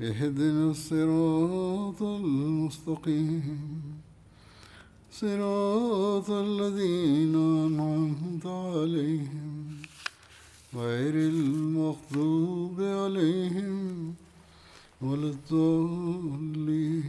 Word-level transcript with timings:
اهدنا 0.00 0.70
الصراط 0.70 2.02
المستقيم. 2.02 3.82
صراط 5.10 6.30
الذين 6.30 7.34
أنعمت 7.34 8.46
عليهم. 8.46 9.82
غير 10.74 11.14
المغضوب 11.14 12.80
عليهم 12.80 14.14
ولا 15.02 15.28
الضالين. 15.30 17.04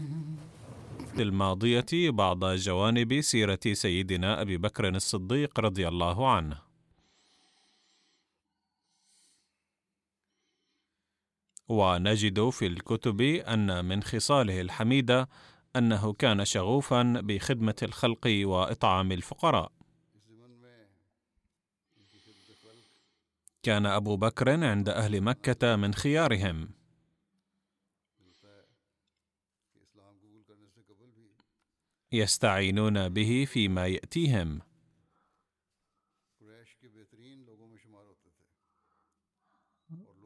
الماضية 1.19 2.09
بعض 2.09 2.45
جوانب 2.45 3.21
سيرة 3.21 3.59
سيدنا 3.73 4.41
أبي 4.41 4.57
بكر 4.57 4.89
الصديق 4.89 5.59
رضي 5.59 5.87
الله 5.87 6.29
عنه. 6.29 6.68
ونجد 11.69 12.49
في 12.49 12.67
الكتب 12.67 13.21
أن 13.21 13.85
من 13.85 14.03
خصاله 14.03 14.61
الحميدة 14.61 15.29
أنه 15.75 16.13
كان 16.13 16.45
شغوفا 16.45 17.21
بخدمة 17.21 17.75
الخلق 17.83 18.27
وإطعام 18.43 19.11
الفقراء. 19.11 19.71
كان 23.63 23.85
أبو 23.85 24.17
بكر 24.17 24.49
عند 24.63 24.89
أهل 24.89 25.21
مكة 25.21 25.75
من 25.75 25.93
خيارهم. 25.93 26.69
يستعينون 32.11 33.09
به 33.09 33.45
فيما 33.47 33.87
يأتيهم 33.87 34.61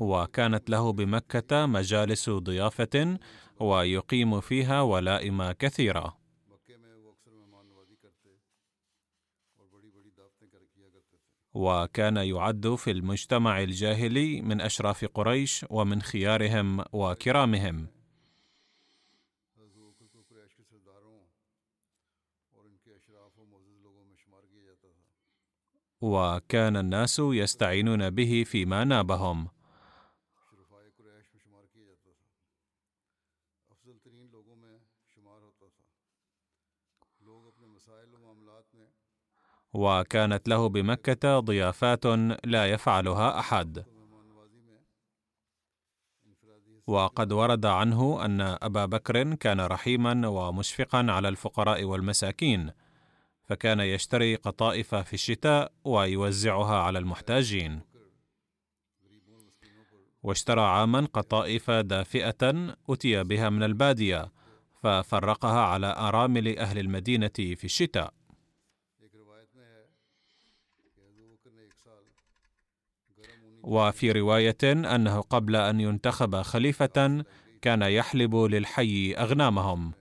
وكانت 0.04 0.70
له 0.70 0.92
بمكة 0.92 1.66
مجالس 1.66 2.30
ضيافة 2.30 3.18
ويقيم 3.60 4.42
فيها 4.42 4.82
ولائم 4.82 5.52
كثيرة. 5.52 6.18
وكان 11.54 12.18
يعد 12.18 12.76
في 12.76 12.92
المجتمع 12.92 13.64
الجاهلي 13.64 14.42
من 14.42 14.62
أشراف 14.62 15.06
قريش 15.06 15.66
ومن 15.70 16.02
خيارهم 16.02 16.84
وكرامهم. 16.94 17.88
وكان 26.02 26.78
الناس 26.78 27.20
يستعينون 27.20 28.10
به 28.10 28.44
فيما 28.48 28.84
نابهم. 28.84 29.53
وكانت 39.74 40.48
له 40.48 40.70
بمكة 40.70 41.40
ضيافات 41.40 42.06
لا 42.46 42.66
يفعلها 42.66 43.40
أحد. 43.40 43.86
وقد 46.88 47.32
ورد 47.32 47.66
عنه 47.66 48.26
أن 48.26 48.42
أبا 48.42 48.86
بكر 48.86 49.36
كان 49.36 49.62
رحيما 49.62 50.28
ومشفقا 50.28 51.12
على 51.12 51.30
الفقراء 51.30 51.84
والمساكين 51.84 52.72
فكان 53.44 53.80
يشتري 53.80 54.36
قطائف 54.36 54.96
في 54.96 55.14
الشتاء 55.14 55.72
ويوزعها 55.84 56.76
على 56.76 57.00
المحتاجين. 57.00 57.82
واشترى 60.24 60.62
عاما 60.62 61.08
قطائف 61.14 61.72
دافئة 61.72 62.76
أتي 62.90 63.24
بها 63.24 63.50
من 63.50 63.64
البادية 63.64 64.32
ففرقها 64.84 65.60
على 65.62 65.96
آرامل 65.98 66.58
أهل 66.58 66.80
المدينة 66.80 67.32
في 67.38 67.64
الشتاء. 67.64 68.14
وفي 73.64 74.12
رواية 74.12 74.64
أنه 74.64 75.22
قبل 75.22 75.56
أن 75.56 75.80
ينتخب 75.82 76.42
خليفة 76.42 77.24
كان 77.62 77.82
يحلب 77.82 78.36
للحي 78.36 79.14
أغنامهم. 79.14 79.92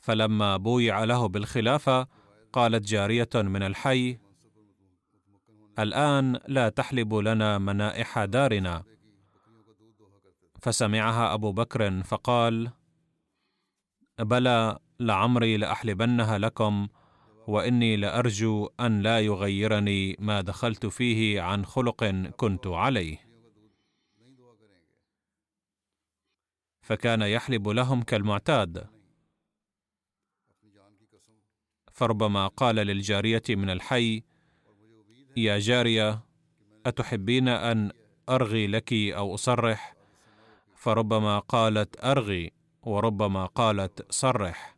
فلما 0.00 0.56
بويع 0.56 1.04
له 1.04 1.28
بالخلافة 1.28 2.08
قالت 2.52 2.84
جارية 2.84 3.28
من 3.34 3.62
الحي 3.62 4.18
الآن 5.78 6.40
لا 6.48 6.68
تحلب 6.68 7.14
لنا 7.14 7.58
منائح 7.58 8.24
دارنا. 8.24 8.84
فسمعها 10.62 11.34
أبو 11.34 11.52
بكر 11.52 12.02
فقال 12.02 12.70
بلى 14.18 14.78
لعمري 15.00 15.56
لأحلبنها 15.56 16.38
لكم 16.38 16.88
وإني 17.46 17.96
لأرجو 17.96 18.70
أن 18.80 19.02
لا 19.02 19.20
يغيرني 19.20 20.16
ما 20.18 20.40
دخلت 20.40 20.86
فيه 20.86 21.40
عن 21.40 21.64
خلق 21.64 22.04
كنت 22.36 22.66
عليه. 22.66 23.28
فكان 26.82 27.22
يحلب 27.22 27.68
لهم 27.68 28.02
كالمعتاد. 28.02 28.86
فربما 31.92 32.46
قال 32.46 32.76
للجارية 32.76 33.42
من 33.48 33.70
الحي 33.70 34.22
يا 35.36 35.58
جارية 35.58 36.20
أتحبين 36.86 37.48
أن 37.48 37.92
أرغي 38.28 38.66
لك 38.66 38.92
أو 38.92 39.34
أصرح؟ 39.34 39.94
فربما 40.74 41.38
قالت 41.38 42.04
أرغي. 42.04 42.57
وربما 42.88 43.46
قالت 43.46 44.12
صرح 44.12 44.76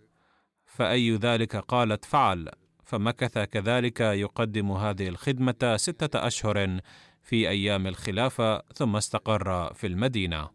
فأي 0.64 1.16
ذلك 1.16 1.56
قالت 1.56 2.04
فعل 2.04 2.48
فمكث 2.84 3.38
كذلك 3.38 4.00
يقدم 4.00 4.72
هذه 4.72 5.08
الخدمة 5.08 5.76
ستة 5.76 6.26
أشهر 6.26 6.80
في 7.22 7.48
أيام 7.48 7.86
الخلافة 7.86 8.62
ثم 8.74 8.96
استقر 8.96 9.74
في 9.74 9.86
المدينة. 9.86 10.48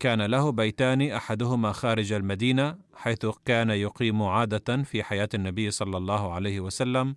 كان 0.00 0.22
له 0.22 0.52
بيتان 0.52 1.02
أحدهما 1.02 1.72
خارج 1.72 2.12
المدينة 2.12 2.78
حيث 2.94 3.26
كان 3.44 3.70
يقيم 3.70 4.22
عادة 4.22 4.82
في 4.82 5.02
حياة 5.02 5.28
النبي 5.34 5.70
صلى 5.70 5.96
الله 5.96 6.32
عليه 6.32 6.60
وسلم 6.60 7.16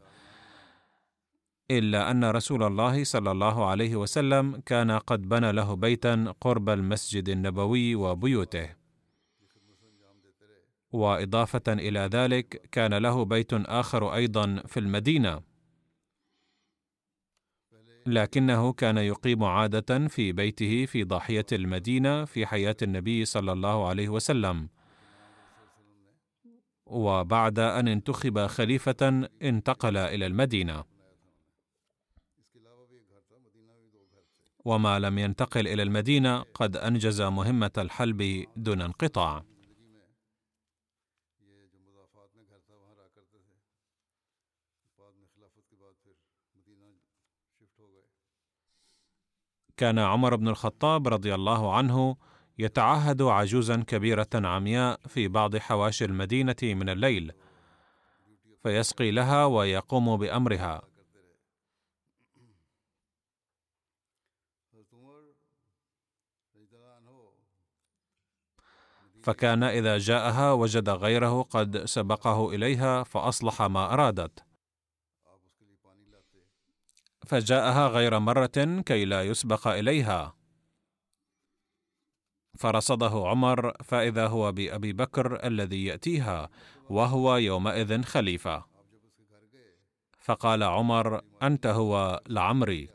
إلا 1.72 2.12
أن 2.12 2.26
رسول 2.26 2.64
الله 2.64 3.04
صلى 3.04 3.32
الله 3.32 3.66
عليه 3.66 3.96
وسلم 3.96 4.62
كان 4.66 4.92
قد 4.92 5.30
بنى 5.30 5.52
له 5.52 5.74
بيتا 5.76 6.34
قرب 6.42 6.70
المسجد 6.70 7.30
النبوي 7.30 7.96
وبيوته. 7.96 8.76
وإضافة 10.92 11.64
إلى 11.68 12.00
ذلك 12.00 12.70
كان 12.72 12.94
له 12.94 13.26
بيت 13.26 13.54
آخر 13.54 14.16
أيضا 14.16 14.64
في 14.68 14.80
المدينة. 14.80 15.42
لكنه 18.06 18.74
كان 18.74 18.98
يقيم 18.98 19.44
عادة 19.44 20.08
في 20.08 20.32
بيته 20.32 20.86
في 20.86 21.04
ضاحية 21.04 21.46
المدينة 21.52 22.26
في 22.26 22.46
حياة 22.46 22.78
النبي 22.82 23.26
صلى 23.26 23.52
الله 23.52 23.88
عليه 23.88 24.10
وسلم. 24.10 24.70
وبعد 26.86 27.60
أن 27.60 27.88
انتخب 27.88 28.48
خليفة 28.48 29.30
انتقل 29.42 29.98
إلى 29.98 30.26
المدينة. 30.26 30.95
وما 34.66 35.00
لم 35.00 35.18
ينتقل 35.18 35.68
إلى 35.68 35.84
المدينة 35.84 36.42
قد 36.42 36.78
أنجز 36.78 37.22
مهمة 37.22 37.72
الحلب 37.78 38.46
دون 38.56 38.82
انقطاع. 38.82 39.44
كان 49.78 50.00
عمر 50.00 50.36
بن 50.36 50.48
الخطاب 50.48 51.08
رضي 51.08 51.36
الله 51.36 51.76
عنه 51.76 52.16
يتعهد 52.60 53.22
عجوزا 53.22 53.84
كبيرة 53.88 54.30
عمياء 54.36 55.00
في 55.08 55.28
بعض 55.28 55.58
حواشي 55.58 56.06
المدينة 56.06 56.56
من 56.64 56.90
الليل 56.90 57.32
فيسقي 58.64 59.12
لها 59.12 59.46
ويقوم 59.46 60.18
بأمرها. 60.18 60.95
فكان 69.26 69.64
إذا 69.64 69.98
جاءها 69.98 70.52
وجد 70.52 70.90
غيره 70.90 71.42
قد 71.42 71.86
سبقه 71.86 72.50
إليها 72.50 73.04
فأصلح 73.04 73.62
ما 73.62 73.94
أرادت. 73.94 74.46
فجاءها 77.28 77.88
غير 77.88 78.20
مرة 78.20 78.82
كي 78.86 79.06
لا 79.06 79.24
يسبق 79.24 79.68
إليها. 79.68 80.36
فرصده 82.58 83.28
عمر 83.28 83.84
فإذا 83.84 84.28
هو 84.28 84.52
بأبي 84.52 84.94
بكر 84.94 85.48
الذي 85.48 85.86
يأتيها 85.86 86.50
وهو 86.90 87.36
يومئذ 87.36 88.04
خليفة. 88.04 88.66
فقال 90.20 90.64
عمر 90.64 91.22
أنت 91.44 91.68
هو 91.68 92.22
لعمري. 92.28 92.90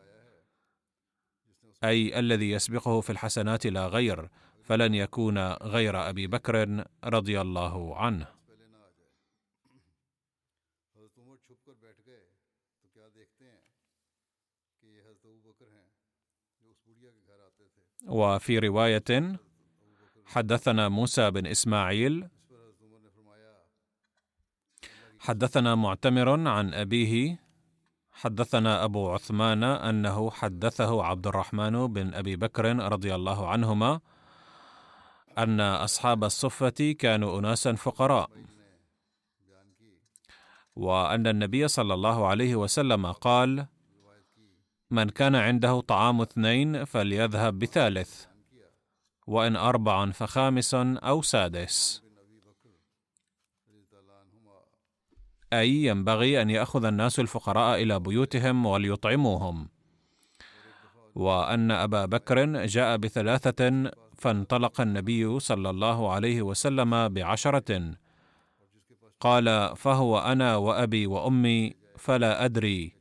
أي 1.84 2.18
الذي 2.18 2.50
يسبقه 2.50 3.00
في 3.00 3.10
الحسنات 3.10 3.66
لا 3.66 3.86
غير. 3.86 4.28
فلن 4.70 4.94
يكون 4.94 5.38
غير 5.52 6.08
أبي 6.08 6.26
بكر 6.26 6.84
رضي 7.04 7.40
الله 7.40 7.96
عنه. 7.96 8.26
وفي 18.06 18.58
رواية 18.58 19.40
حدثنا 20.26 20.88
موسى 20.88 21.30
بن 21.30 21.46
إسماعيل 21.46 22.28
حدثنا 25.18 25.74
معتمر 25.74 26.48
عن 26.48 26.74
أبيه 26.74 27.42
حدثنا 28.12 28.84
أبو 28.84 29.10
عثمان 29.10 29.64
أنه 29.64 30.30
حدثه 30.30 31.04
عبد 31.04 31.26
الرحمن 31.26 31.86
بن 31.86 32.14
أبي 32.14 32.36
بكر 32.36 32.76
رضي 32.92 33.14
الله 33.14 33.48
عنهما 33.48 34.00
أن 35.38 35.60
أصحاب 35.60 36.24
الصفة 36.24 36.94
كانوا 36.98 37.38
اناسا 37.38 37.72
فقراء 37.72 38.30
وأن 40.76 41.26
النبي 41.26 41.68
صلى 41.68 41.94
الله 41.94 42.26
عليه 42.26 42.56
وسلم 42.56 43.06
قال 43.12 43.66
من 44.90 45.08
كان 45.08 45.34
عنده 45.34 45.80
طعام 45.80 46.20
اثنين 46.20 46.84
فليذهب 46.84 47.58
بثالث 47.58 48.26
وإن 49.26 49.56
أربع 49.56 50.10
فخامس 50.10 50.74
أو 50.74 51.22
سادس. 51.22 52.02
أي 55.52 55.70
ينبغي 55.70 56.42
أن 56.42 56.50
يأخذ 56.50 56.84
الناس 56.84 57.20
الفقراء 57.20 57.82
إلى 57.82 58.00
بيوتهم 58.00 58.66
وليطعموهم. 58.66 59.68
وأن 61.14 61.70
أبا 61.70 62.06
بكر 62.06 62.66
جاء 62.66 62.96
بثلاثة 62.96 63.90
فانطلق 64.20 64.80
النبي 64.80 65.40
صلى 65.40 65.70
الله 65.70 66.12
عليه 66.12 66.42
وسلم 66.42 67.08
بعشرة. 67.08 67.94
قال 69.20 69.76
فهو 69.76 70.18
أنا 70.18 70.56
وأبي 70.56 71.06
وأمي 71.06 71.74
فلا 71.96 72.44
أدري. 72.44 72.92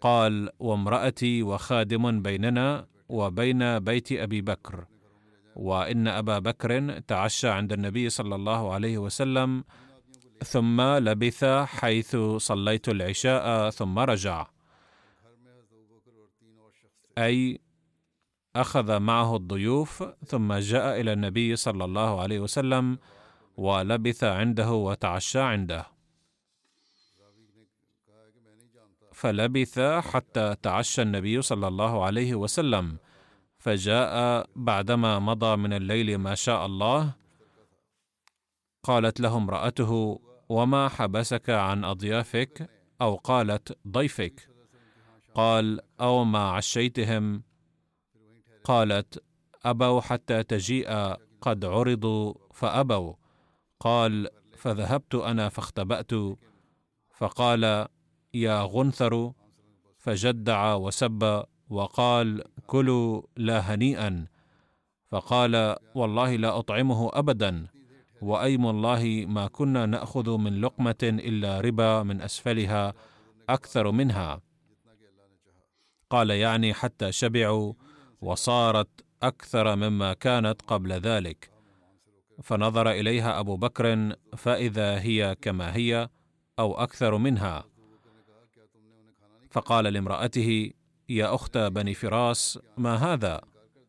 قال 0.00 0.50
وامرأتي 0.58 1.42
وخادم 1.42 2.22
بيننا 2.22 2.86
وبين 3.08 3.78
بيت 3.78 4.12
أبي 4.12 4.40
بكر. 4.40 4.86
وإن 5.56 6.08
أبا 6.08 6.38
بكر 6.38 6.98
تعشى 6.98 7.48
عند 7.48 7.72
النبي 7.72 8.10
صلى 8.10 8.34
الله 8.34 8.72
عليه 8.72 8.98
وسلم 8.98 9.64
ثم 10.44 10.80
لبث 10.80 11.44
حيث 11.78 12.16
صليت 12.36 12.88
العشاء 12.88 13.70
ثم 13.70 13.98
رجع. 13.98 14.46
أي 17.18 17.60
أخذ 18.56 18.98
معه 18.98 19.36
الضيوف 19.36 20.04
ثم 20.26 20.54
جاء 20.54 21.00
إلى 21.00 21.12
النبي 21.12 21.56
صلى 21.56 21.84
الله 21.84 22.20
عليه 22.20 22.40
وسلم 22.40 22.98
ولبث 23.56 24.24
عنده 24.24 24.72
وتعشى 24.72 25.40
عنده. 25.40 25.86
فلبث 29.12 29.80
حتى 29.80 30.56
تعشى 30.62 31.02
النبي 31.02 31.42
صلى 31.42 31.68
الله 31.68 32.04
عليه 32.04 32.34
وسلم. 32.34 32.98
فجاء 33.58 34.46
بعدما 34.56 35.18
مضى 35.18 35.56
من 35.56 35.72
الليل 35.72 36.18
ما 36.18 36.34
شاء 36.34 36.66
الله 36.66 37.14
قالت 38.82 39.20
له 39.20 39.36
امرأته 39.36 40.20
وما 40.48 40.88
حبسك 40.88 41.50
عن 41.50 41.84
أضيافك؟ 41.84 42.70
أو 43.00 43.14
قالت 43.14 43.78
ضيفك 43.88 44.48
قال 45.34 45.80
أو 46.00 46.24
ما 46.24 46.50
عشيتهم؟ 46.50 47.42
قالت 48.64 49.22
أبوا 49.64 50.00
حتى 50.00 50.42
تجيء 50.42 50.88
قد 51.40 51.64
عرضوا 51.64 52.34
فأبوا. 52.54 53.14
قال 53.80 54.28
فذهبت 54.56 55.14
أنا 55.14 55.48
فاختبأت. 55.48 56.10
فقال 57.16 57.86
يا 58.34 58.62
غنثر 58.62 59.32
فجدع 59.98 60.74
وسب 60.74 61.44
وقال 61.70 62.44
كلوا 62.66 63.22
لا 63.36 63.58
هنيئا. 63.58 64.26
فقال 65.10 65.76
والله 65.94 66.36
لا 66.36 66.58
أطعمه 66.58 67.10
ابدا. 67.12 67.66
وأيم 68.22 68.66
الله 68.66 69.24
ما 69.28 69.46
كنا 69.46 69.86
نأخذ 69.86 70.36
من 70.38 70.60
لقمة 70.60 71.02
إلا 71.02 71.60
ربا 71.60 72.02
من 72.02 72.20
أسفلها 72.20 72.94
أكثر 73.48 73.90
منها. 73.90 74.40
قال 76.10 76.30
يعني 76.30 76.74
حتى 76.74 77.12
شبعوا. 77.12 77.72
وصارت 78.22 78.88
أكثر 79.22 79.76
مما 79.76 80.12
كانت 80.12 80.62
قبل 80.62 80.92
ذلك. 80.92 81.50
فنظر 82.42 82.90
إليها 82.90 83.40
أبو 83.40 83.56
بكر 83.56 84.16
فإذا 84.36 85.00
هي 85.00 85.36
كما 85.40 85.76
هي 85.76 86.08
أو 86.58 86.74
أكثر 86.74 87.16
منها. 87.16 87.64
فقال 89.50 89.84
لامرأته 89.84 90.70
يا 91.08 91.34
أخت 91.34 91.58
بني 91.58 91.94
فراس 91.94 92.58
ما 92.76 92.94
هذا؟ 92.94 93.40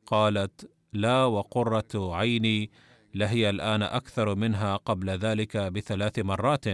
قالت 0.05 0.71
لا 0.93 1.25
وقرة 1.25 2.15
عيني 2.15 2.71
لهي 3.15 3.49
الآن 3.49 3.83
أكثر 3.83 4.35
منها 4.35 4.75
قبل 4.75 5.09
ذلك 5.09 5.57
بثلاث 5.57 6.19
مرات. 6.19 6.65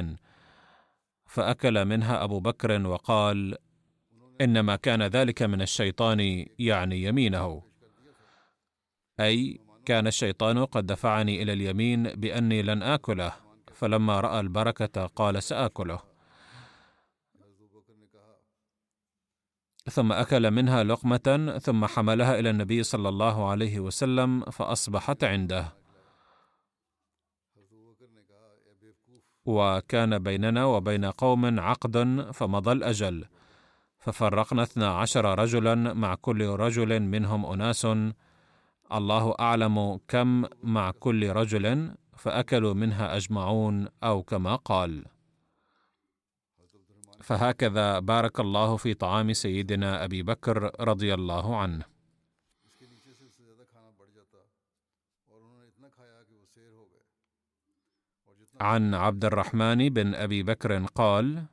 فأكل 1.26 1.86
منها 1.86 2.24
أبو 2.24 2.40
بكر 2.40 2.88
وقال 2.88 3.58
إنما 4.42 4.76
كان 4.76 5.04
ذلك 5.04 5.44
من 5.44 5.62
الشيطان 5.62 6.46
يعني 6.60 7.04
يمينه. 7.04 7.64
أي 9.20 9.60
كان 9.86 10.08
الشيطان 10.08 10.66
قد 10.66 10.86
دفعني 10.86 11.44
إلى 11.44 11.54
اليمين 11.54 12.04
بأني 12.04 12.62
لن 12.62 12.84
آكله 12.84 13.34
فلما 13.74 14.20
رأى 14.20 14.40
البركة 14.40 15.06
قال 15.06 15.44
سآكله. 15.44 16.00
ثم 19.90 20.12
أكل 20.12 20.52
منها 20.52 20.84
لقمة 20.84 21.60
ثم 21.62 21.86
حملها 21.86 22.40
إلى 22.40 22.50
النبي 22.50 22.84
صلى 22.84 23.10
الله 23.10 23.50
عليه 23.50 23.80
وسلم 23.80 24.42
فأصبحت 24.42 25.24
عنده. 25.24 25.74
وكان 29.46 30.20
بيننا 30.20 30.66
وبين 30.66 31.06
قوم 31.06 31.60
عقد 31.60 32.28
فمضى 32.34 32.72
الأجل. 32.72 33.26
ففرقنا 34.12 34.64
اثنا 34.64 34.88
عشر 34.92 35.40
رجلا 35.40 35.76
مع 35.76 36.16
كل 36.16 36.46
رجل 36.48 37.00
منهم 37.00 37.46
أناس. 37.46 37.86
الله 38.92 39.36
أعلم 39.40 40.00
كم 40.08 40.46
مع 40.64 40.92
كل 40.92 41.30
رجل 41.30 41.96
فأكلوا 42.18 42.74
منها 42.74 43.18
أجمعون 43.18 43.88
أو 44.04 44.24
كما 44.24 44.56
قال. 44.56 45.06
فهكذا 47.22 48.00
بارك 48.00 48.40
الله 48.40 48.78
في 48.78 48.94
طعام 48.94 49.34
سيدنا 49.34 50.04
أبي 50.04 50.24
بكر 50.24 50.72
رضي 50.80 51.14
الله 51.14 51.58
عنه. 51.58 51.86
عن 58.62 58.94
عبد 58.94 59.26
الرحمن 59.26 59.90
بن 59.90 60.16
أبي 60.16 60.44
بكر 60.44 60.86
قال 60.86 61.46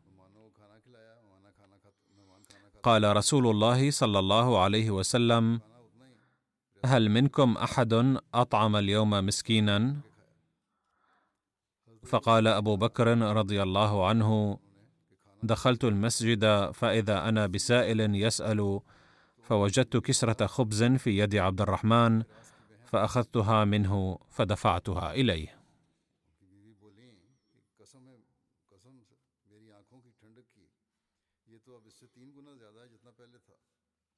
قال 2.86 3.16
رسول 3.16 3.46
الله 3.46 3.90
صلى 3.90 4.18
الله 4.18 4.62
عليه 4.62 4.90
وسلم 4.90 5.60
هل 6.84 7.10
منكم 7.10 7.56
أحد 7.56 8.18
أطعم 8.34 8.76
اليوم 8.76 9.10
مسكينا؟ 9.10 9.96
فقال 12.04 12.46
أبو 12.46 12.76
بكر 12.76 13.18
رضي 13.18 13.62
الله 13.62 14.08
عنه 14.08 14.58
دخلت 15.42 15.84
المسجد 15.84 16.70
فإذا 16.70 17.28
أنا 17.28 17.46
بسائل 17.46 18.00
يسأل 18.14 18.80
فوجدت 19.42 19.96
كسرة 19.96 20.46
خبز 20.46 20.84
في 20.84 21.18
يد 21.18 21.36
عبد 21.36 21.60
الرحمن 21.60 22.22
فأخذتها 22.84 23.64
منه 23.64 24.18
فدفعتها 24.30 25.14
إليه. 25.14 25.55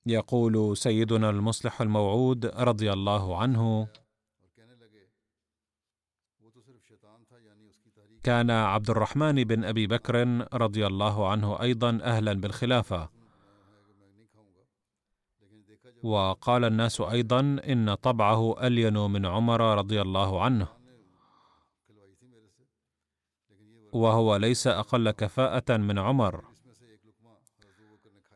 يقول 0.06 0.76
سيدنا 0.76 1.30
المصلح 1.30 1.80
الموعود 1.80 2.46
رضي 2.46 2.92
الله 2.92 3.38
عنه 3.38 3.88
كان 8.22 8.50
عبد 8.50 8.90
الرحمن 8.90 9.44
بن 9.44 9.64
أبي 9.64 9.86
بكر 9.86 10.46
رضي 10.54 10.86
الله 10.86 11.28
عنه 11.30 11.60
أيضا 11.60 11.98
أهلا 12.02 12.32
بالخلافة. 12.32 13.08
وقال 16.02 16.64
الناس 16.64 17.00
أيضا 17.00 17.40
إن 17.40 17.94
طبعه 17.94 18.66
ألين 18.66 18.98
من 18.98 19.26
عمر 19.26 19.60
رضي 19.78 20.00
الله 20.02 20.42
عنه. 20.42 20.68
وهو 23.92 24.36
ليس 24.36 24.66
أقل 24.66 25.10
كفاءة 25.10 25.76
من 25.76 25.98
عمر. 25.98 26.44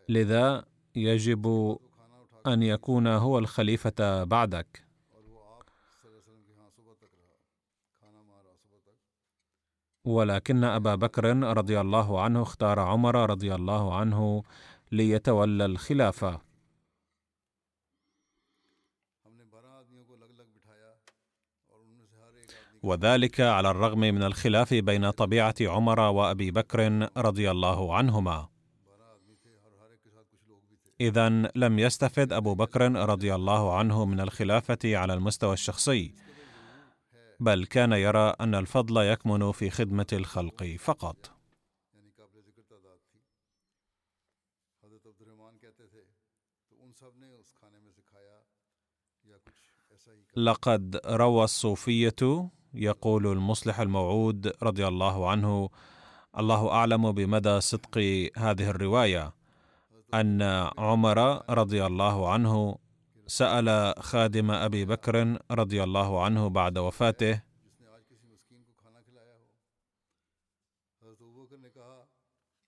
لذا 0.09 0.64
يجب 0.96 1.78
أن 2.46 2.62
يكون 2.62 3.06
هو 3.06 3.38
الخليفة 3.38 4.25
بعدك. 4.25 4.84
ولكن 10.04 10.64
أبا 10.64 10.94
بكر 10.94 11.37
رضي 11.56 11.80
الله 11.80 12.20
عنه 12.20 12.42
اختار 12.42 12.80
عمر 12.80 13.30
رضي 13.30 13.54
الله 13.54 13.96
عنه 13.96 14.42
ليتولى 14.92 15.64
الخلافة. 15.64 16.40
وذلك 22.82 23.40
على 23.40 23.70
الرغم 23.70 24.00
من 24.00 24.22
الخلاف 24.22 24.75
بين 24.75 25.11
طبيعة 25.11 25.54
عمر 25.61 26.00
وأبي 26.00 26.50
بكر 26.50 27.08
رضي 27.16 27.50
الله 27.50 27.96
عنهما. 27.96 28.51
إذا 31.02 31.28
لم 31.54 31.78
يستفد 31.78 32.32
أبو 32.32 32.54
بكر 32.54 32.92
رضي 32.92 33.35
الله 33.35 33.78
عنه 33.78 34.04
من 34.04 34.21
الخلافة 34.21 34.78
على 34.85 35.14
المستوى 35.14 35.52
الشخصي 35.52 36.14
بل 37.40 37.66
كان 37.66 37.92
يرى 37.92 38.35
أن 38.40 38.54
الفضل 38.54 38.97
يكمن 38.97 39.52
في 39.52 39.71
خدمة 39.71 40.06
الخلق 40.12 40.64
فقط. 40.78 41.30
لقد 50.37 51.00
روى 51.06 51.44
الصوفية 51.44 52.50
يقول 52.75 53.26
المصلح 53.26 53.80
الموعود 53.80 54.52
رضي 54.62 54.88
الله 54.88 55.30
عنه 55.30 55.68
الله 56.38 56.71
أعلم 56.71 57.12
بمدى 57.12 57.61
صدق 57.61 57.99
هذه 58.37 58.71
الرواية. 58.71 59.41
أن 60.14 60.42
عمر 60.78 61.19
رضي 61.50 61.87
الله 61.87 62.33
عنه 62.33 62.76
سأل 63.26 63.95
خادم 64.02 64.50
أبي 64.50 64.85
بكر 64.85 65.38
رضي 65.50 65.83
الله 65.83 66.25
عنه 66.25 66.49
بعد 66.49 66.78
وفاته 66.78 67.42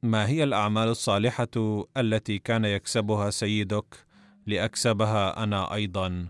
ما 0.03 0.29
هي 0.29 0.45
الأعمال 0.45 0.89
الصالحة 0.89 1.85
التي 1.97 2.39
كان 2.39 2.65
يكسبها 2.65 3.31
سيدك 3.31 4.07
لأكسبها 4.47 5.43
أنا 5.43 5.75
أيضا؟ 5.75 6.29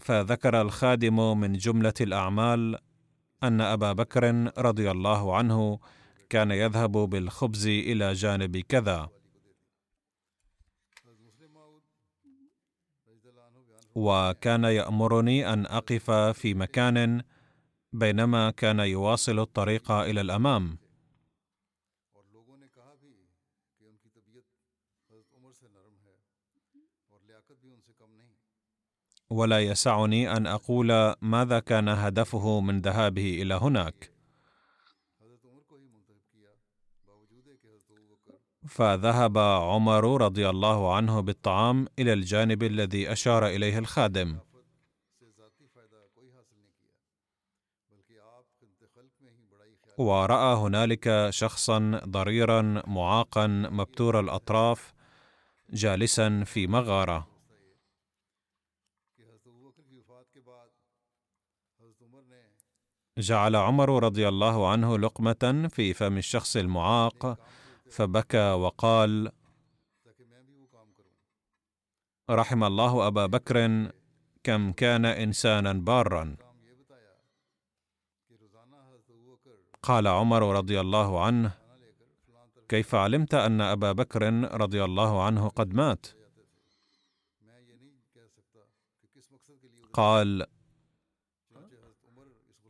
فذكر 0.00 0.60
الخادم 0.60 1.40
من 1.40 1.52
جملة 1.52 1.94
الأعمال 2.00 2.78
أن 3.42 3.60
أبا 3.60 3.92
بكر 3.92 4.52
رضي 4.58 4.90
الله 4.90 5.36
عنه 5.36 5.78
كان 6.30 6.50
يذهب 6.50 6.92
بالخبز 6.92 7.66
إلى 7.66 8.12
جانب 8.12 8.56
كذا. 8.56 9.10
وكان 13.94 14.64
يأمرني 14.64 15.52
أن 15.52 15.66
أقف 15.66 16.10
في 16.10 16.54
مكان 16.54 17.22
بينما 17.92 18.50
كان 18.50 18.80
يواصل 18.80 19.38
الطريق 19.38 19.90
إلى 19.90 20.20
الأمام. 20.20 20.78
ولا 29.30 29.60
يسعني 29.60 30.36
أن 30.36 30.46
أقول 30.46 31.14
ماذا 31.20 31.60
كان 31.60 31.88
هدفه 31.88 32.60
من 32.60 32.80
ذهابه 32.80 33.42
إلى 33.42 33.54
هناك. 33.54 34.19
فذهب 38.70 39.38
عمر 39.38 40.22
رضي 40.22 40.48
الله 40.48 40.94
عنه 40.94 41.20
بالطعام 41.20 41.86
إلى 41.98 42.12
الجانب 42.12 42.62
الذي 42.62 43.12
أشار 43.12 43.46
إليه 43.46 43.78
الخادم. 43.78 44.38
ورأى 49.98 50.56
هنالك 50.56 51.26
شخصا 51.30 52.00
ضريرا 52.04 52.82
معاقا 52.86 53.46
مبتور 53.46 54.20
الأطراف 54.20 54.94
جالسا 55.72 56.44
في 56.44 56.66
مغارة. 56.66 57.28
جعل 63.18 63.56
عمر 63.56 64.02
رضي 64.02 64.28
الله 64.28 64.70
عنه 64.70 64.98
لقمة 64.98 65.68
في 65.70 65.94
فم 65.94 66.16
الشخص 66.18 66.56
المعاق 66.56 67.38
فبكى 67.90 68.52
وقال 68.52 69.32
رحم 72.30 72.64
الله 72.64 73.06
أبا 73.06 73.26
بكر 73.26 73.90
كم 74.42 74.72
كان 74.72 75.04
إنسانا 75.04 75.72
بارا. 75.72 76.36
قال 79.82 80.06
عمر 80.06 80.56
رضي 80.56 80.80
الله 80.80 81.24
عنه 81.24 81.52
كيف 82.68 82.94
علمت 82.94 83.34
أن 83.34 83.60
أبا 83.60 83.92
بكر 83.92 84.22
رضي 84.60 84.84
الله 84.84 85.24
عنه 85.24 85.48
قد 85.48 85.74
مات؟ 85.74 86.06
قال 89.92 90.46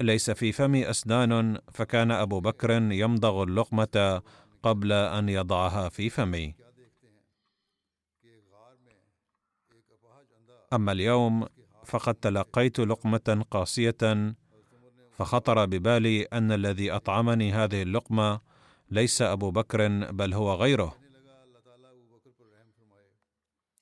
ليس 0.00 0.30
في 0.30 0.52
فمي 0.52 0.90
أسنان 0.90 1.58
فكان 1.72 2.10
أبو 2.10 2.40
بكر 2.40 2.70
يمضغ 2.92 3.42
اللقمة 3.42 4.22
قبل 4.62 4.92
أن 4.92 5.28
يضعها 5.28 5.88
في 5.88 6.10
فمي. 6.10 6.54
أما 10.72 10.92
اليوم 10.92 11.46
فقد 11.84 12.14
تلقيت 12.14 12.80
لقمة 12.80 13.44
قاسية 13.50 14.34
فخطر 15.12 15.66
ببالي 15.66 16.22
أن 16.22 16.52
الذي 16.52 16.90
أطعمني 16.92 17.52
هذه 17.52 17.82
اللقمة 17.82 18.40
ليس 18.90 19.22
أبو 19.22 19.50
بكر 19.50 20.12
بل 20.12 20.34
هو 20.34 20.54
غيره. 20.54 20.96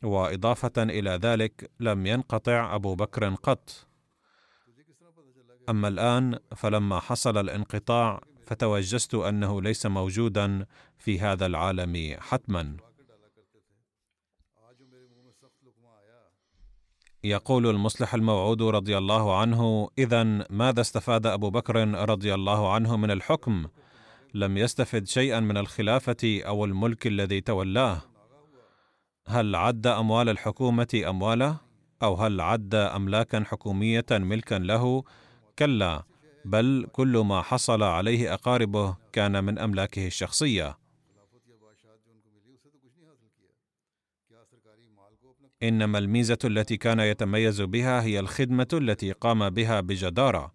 وإضافة 0.02 0.72
إلى 0.78 1.10
ذلك 1.10 1.70
لم 1.80 2.06
ينقطع 2.06 2.74
أبو 2.74 2.94
بكر 2.94 3.34
قط. 3.34 3.86
أما 5.68 5.88
الآن 5.88 6.38
فلما 6.56 7.00
حصل 7.00 7.38
الانقطاع 7.38 8.20
فتوجست 8.48 9.14
أنه 9.14 9.62
ليس 9.62 9.86
موجودا 9.86 10.66
في 10.98 11.20
هذا 11.20 11.46
العالم 11.46 12.16
حتما. 12.20 12.76
يقول 17.24 17.66
المصلح 17.66 18.14
الموعود 18.14 18.62
رضي 18.62 18.98
الله 18.98 19.38
عنه 19.40 19.90
اذا 19.98 20.22
ماذا 20.50 20.80
استفاد 20.80 21.26
أبو 21.26 21.50
بكر 21.50 21.88
رضي 22.08 22.34
الله 22.34 22.72
عنه 22.72 22.96
من 22.96 23.10
الحكم؟ 23.10 23.66
لم 24.34 24.56
يستفد 24.56 25.06
شيئا 25.06 25.40
من 25.40 25.56
الخلافة 25.56 26.40
أو 26.46 26.64
الملك 26.64 27.06
الذي 27.06 27.40
تولاه. 27.40 28.02
هل 29.26 29.54
عد 29.54 29.86
أموال 29.86 30.28
الحكومة 30.28 31.02
امواله 31.08 31.56
أو 32.02 32.14
هل 32.14 32.40
عد 32.40 32.74
أملاكا 32.74 33.44
حكومية 33.44 34.06
ملكا 34.10 34.54
له؟ 34.54 35.04
كلا 35.58 36.04
بل 36.44 36.86
كل 36.92 37.18
ما 37.18 37.42
حصل 37.42 37.82
عليه 37.82 38.34
أقاربه 38.34 38.96
كان 39.12 39.44
من 39.44 39.58
أملاكه 39.58 40.06
الشخصية. 40.06 40.78
إنما 45.62 45.98
الميزة 45.98 46.38
التي 46.44 46.76
كان 46.76 47.00
يتميز 47.00 47.60
بها 47.62 48.02
هي 48.02 48.20
الخدمة 48.20 48.68
التي 48.72 49.12
قام 49.12 49.50
بها 49.50 49.80
بجدارة. 49.80 50.52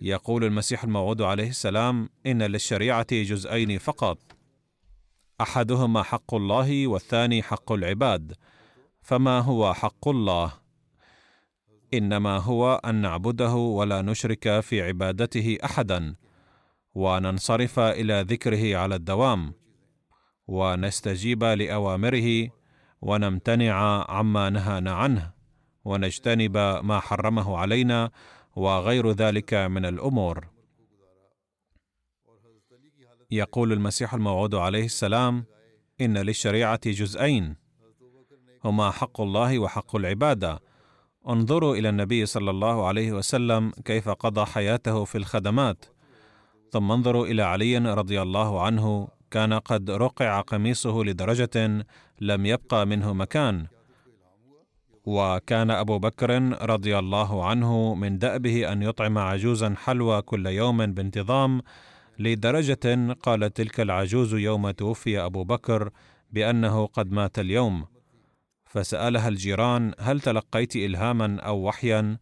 يقول 0.00 0.44
المسيح 0.44 0.84
الموعود 0.84 1.22
عليه 1.22 1.48
السلام 1.48 2.08
إن 2.26 2.42
للشريعة 2.42 3.06
جزئين 3.12 3.78
فقط. 3.78 4.18
أحدهما 5.40 6.02
حق 6.02 6.34
الله 6.34 6.86
والثاني 6.86 7.42
حق 7.42 7.72
العباد. 7.72 8.34
فما 9.02 9.40
هو 9.40 9.74
حق 9.74 10.08
الله؟ 10.08 10.59
إنما 11.94 12.38
هو 12.38 12.74
أن 12.74 12.94
نعبده 12.94 13.54
ولا 13.54 14.02
نشرك 14.02 14.60
في 14.60 14.82
عبادته 14.82 15.58
أحدا 15.64 16.14
وننصرف 16.94 17.78
إلى 17.78 18.24
ذكره 18.28 18.76
على 18.76 18.94
الدوام 18.94 19.54
ونستجيب 20.48 21.44
لأوامره 21.44 22.48
ونمتنع 23.02 24.04
عما 24.10 24.50
نهانا 24.50 24.92
عنه 24.92 25.32
ونجتنب 25.84 26.56
ما 26.56 27.00
حرمه 27.00 27.58
علينا 27.58 28.10
وغير 28.56 29.10
ذلك 29.10 29.54
من 29.54 29.86
الأمور. 29.86 30.48
يقول 33.30 33.72
المسيح 33.72 34.14
الموعود 34.14 34.54
عليه 34.54 34.84
السلام 34.84 35.44
إن 36.00 36.18
للشريعة 36.18 36.80
جزئين 36.86 37.56
هما 38.64 38.90
حق 38.90 39.20
الله 39.20 39.58
وحق 39.58 39.96
العبادة 39.96 40.60
انظروا 41.28 41.76
إلى 41.76 41.88
النبي 41.88 42.26
صلى 42.26 42.50
الله 42.50 42.86
عليه 42.86 43.12
وسلم 43.12 43.72
كيف 43.84 44.08
قضى 44.08 44.44
حياته 44.44 45.04
في 45.04 45.18
الخدمات. 45.18 45.84
ثم 46.70 46.92
انظروا 46.92 47.26
إلى 47.26 47.42
علي 47.42 47.78
رضي 47.78 48.22
الله 48.22 48.62
عنه 48.62 49.08
كان 49.30 49.52
قد 49.52 49.90
رقع 49.90 50.40
قميصه 50.40 51.04
لدرجة 51.04 51.86
لم 52.20 52.46
يبقى 52.46 52.86
منه 52.86 53.12
مكان. 53.12 53.66
وكان 55.04 55.70
أبو 55.70 55.98
بكر 55.98 56.30
رضي 56.70 56.98
الله 56.98 57.46
عنه 57.46 57.94
من 57.94 58.18
دأبه 58.18 58.72
أن 58.72 58.82
يطعم 58.82 59.18
عجوزا 59.18 59.74
حلوى 59.76 60.22
كل 60.22 60.46
يوم 60.46 60.86
بانتظام 60.86 61.62
لدرجة 62.18 63.14
قالت 63.22 63.56
تلك 63.56 63.80
العجوز 63.80 64.34
يوم 64.34 64.70
توفي 64.70 65.20
أبو 65.20 65.44
بكر 65.44 65.90
بأنه 66.32 66.86
قد 66.86 67.12
مات 67.12 67.38
اليوم. 67.38 67.86
فسألها 68.70 69.28
الجيران 69.28 69.94
هل 69.98 70.20
تلقيت 70.20 70.76
الهاما 70.76 71.40
أو 71.40 71.68
وحيا؟ 71.68 72.18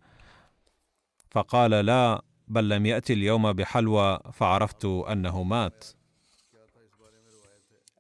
فقال 1.30 1.70
لا 1.70 2.22
بل 2.48 2.68
لم 2.68 2.86
ياتي 2.86 3.12
اليوم 3.12 3.52
بحلوى 3.52 4.18
فعرفت 4.32 4.84
أنه 4.84 5.42
مات. 5.42 5.84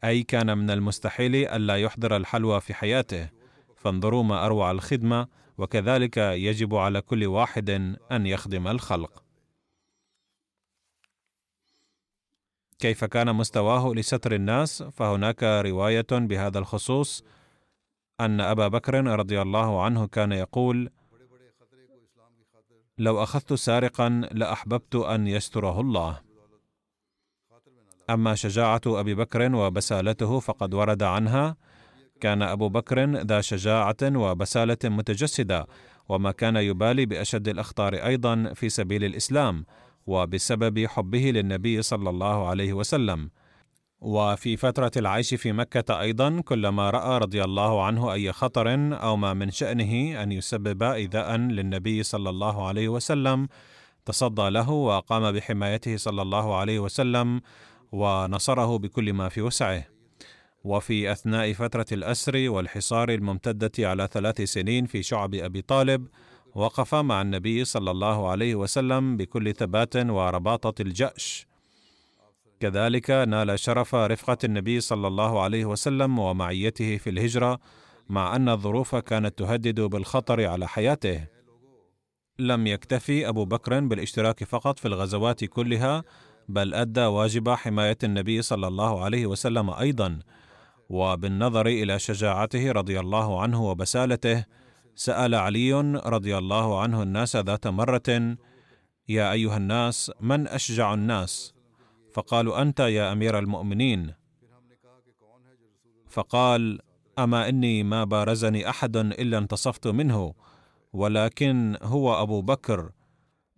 أي 0.04 0.22
كان 0.22 0.58
من 0.58 0.70
المستحيل 0.70 1.36
الا 1.36 1.76
يحضر 1.76 2.16
الحلوى 2.16 2.60
في 2.60 2.74
حياته. 2.74 3.28
فانظروا 3.76 4.22
ما 4.22 4.46
أروع 4.46 4.70
الخدمة 4.70 5.28
وكذلك 5.58 6.16
يجب 6.16 6.74
على 6.74 7.00
كل 7.00 7.26
واحد 7.26 7.70
أن 8.12 8.26
يخدم 8.26 8.68
الخلق. 8.68 9.22
كيف 12.78 13.04
كان 13.04 13.34
مستواه 13.34 13.94
لستر 13.94 14.34
الناس؟ 14.34 14.82
فهناك 14.82 15.42
رواية 15.42 16.06
بهذا 16.10 16.58
الخصوص. 16.58 17.24
أن 18.20 18.40
أبا 18.40 18.68
بكر 18.68 19.04
رضي 19.04 19.42
الله 19.42 19.82
عنه 19.82 20.06
كان 20.06 20.32
يقول 20.32 20.90
لو 22.98 23.22
أخذت 23.22 23.52
سارقا 23.52 24.08
لأحببت 24.32 24.94
أن 24.94 25.26
يستره 25.26 25.80
الله. 25.80 26.20
أما 28.10 28.34
شجاعة 28.34 28.80
أبي 28.86 29.14
بكر 29.14 29.54
وبسالته 29.54 30.40
فقد 30.40 30.74
ورد 30.74 31.02
عنها 31.02 31.56
كان 32.20 32.42
أبو 32.42 32.68
بكر 32.68 33.04
ذا 33.04 33.40
شجاعة 33.40 33.96
وبسالة 34.02 34.78
متجسدة 34.84 35.66
وما 36.08 36.32
كان 36.32 36.56
يبالي 36.56 37.06
بأشد 37.06 37.48
الأخطار 37.48 37.94
أيضا 37.94 38.52
في 38.54 38.68
سبيل 38.68 39.04
الإسلام 39.04 39.64
وبسبب 40.06 40.86
حبه 40.86 41.30
للنبي 41.30 41.82
صلى 41.82 42.10
الله 42.10 42.48
عليه 42.48 42.72
وسلم. 42.72 43.30
وفي 44.00 44.56
فترة 44.56 44.90
العيش 44.96 45.34
في 45.34 45.52
مكة 45.52 46.00
أيضا 46.00 46.40
كلما 46.40 46.90
رأى 46.90 47.18
رضي 47.18 47.44
الله 47.44 47.84
عنه 47.84 48.12
أي 48.12 48.32
خطر 48.32 48.74
أو 49.02 49.16
ما 49.16 49.34
من 49.34 49.50
شأنه 49.50 50.22
أن 50.22 50.32
يسبب 50.32 50.82
إيذاء 50.82 51.36
للنبي 51.36 52.02
صلى 52.02 52.30
الله 52.30 52.66
عليه 52.68 52.88
وسلم 52.88 53.48
تصدى 54.04 54.48
له 54.48 54.70
وقام 54.70 55.32
بحمايته 55.32 55.96
صلى 55.96 56.22
الله 56.22 56.56
عليه 56.56 56.78
وسلم 56.78 57.40
ونصره 57.92 58.78
بكل 58.78 59.12
ما 59.12 59.28
في 59.28 59.42
وسعه. 59.42 59.84
وفي 60.64 61.12
أثناء 61.12 61.52
فترة 61.52 61.86
الأسر 61.92 62.50
والحصار 62.50 63.08
الممتدة 63.10 63.88
على 63.88 64.08
ثلاث 64.12 64.42
سنين 64.42 64.86
في 64.86 65.02
شعب 65.02 65.34
أبي 65.34 65.62
طالب 65.62 66.08
وقف 66.54 66.94
مع 66.94 67.22
النبي 67.22 67.64
صلى 67.64 67.90
الله 67.90 68.28
عليه 68.28 68.54
وسلم 68.54 69.16
بكل 69.16 69.54
ثبات 69.54 69.96
ورباطة 69.96 70.82
الجأش. 70.82 71.47
كذلك 72.60 73.10
نال 73.10 73.58
شرف 73.58 73.94
رفقة 73.94 74.38
النبي 74.44 74.80
صلى 74.80 75.06
الله 75.06 75.42
عليه 75.42 75.64
وسلم 75.64 76.18
ومعيته 76.18 76.96
في 76.96 77.10
الهجرة 77.10 77.58
مع 78.08 78.36
أن 78.36 78.48
الظروف 78.48 78.94
كانت 78.94 79.38
تهدد 79.38 79.80
بالخطر 79.80 80.46
على 80.46 80.68
حياته. 80.68 81.26
لم 82.38 82.66
يكتفي 82.66 83.28
أبو 83.28 83.44
بكر 83.44 83.80
بالاشتراك 83.80 84.44
فقط 84.44 84.78
في 84.78 84.88
الغزوات 84.88 85.44
كلها 85.44 86.04
بل 86.48 86.74
أدى 86.74 87.00
واجب 87.04 87.48
حماية 87.48 87.98
النبي 88.04 88.42
صلى 88.42 88.68
الله 88.68 89.04
عليه 89.04 89.26
وسلم 89.26 89.70
أيضا. 89.70 90.18
وبالنظر 90.88 91.66
إلى 91.66 91.98
شجاعته 91.98 92.72
رضي 92.72 93.00
الله 93.00 93.42
عنه 93.42 93.64
وبسالته 93.64 94.44
سأل 94.94 95.34
علي 95.34 95.72
رضي 96.06 96.38
الله 96.38 96.80
عنه 96.80 97.02
الناس 97.02 97.36
ذات 97.36 97.66
مرة 97.66 98.36
يا 99.08 99.32
أيها 99.32 99.56
الناس 99.56 100.12
من 100.20 100.48
أشجع 100.48 100.94
الناس؟ 100.94 101.57
فقالوا 102.18 102.62
أنت 102.62 102.80
يا 102.80 103.12
أمير 103.12 103.38
المؤمنين. 103.38 104.14
فقال 106.06 106.80
أما 107.18 107.48
إني 107.48 107.82
ما 107.82 108.04
بارزني 108.04 108.70
أحد 108.70 108.96
إلا 108.96 109.38
انتصفت 109.38 109.86
منه 109.86 110.34
ولكن 110.92 111.76
هو 111.82 112.22
أبو 112.22 112.42
بكر. 112.42 112.90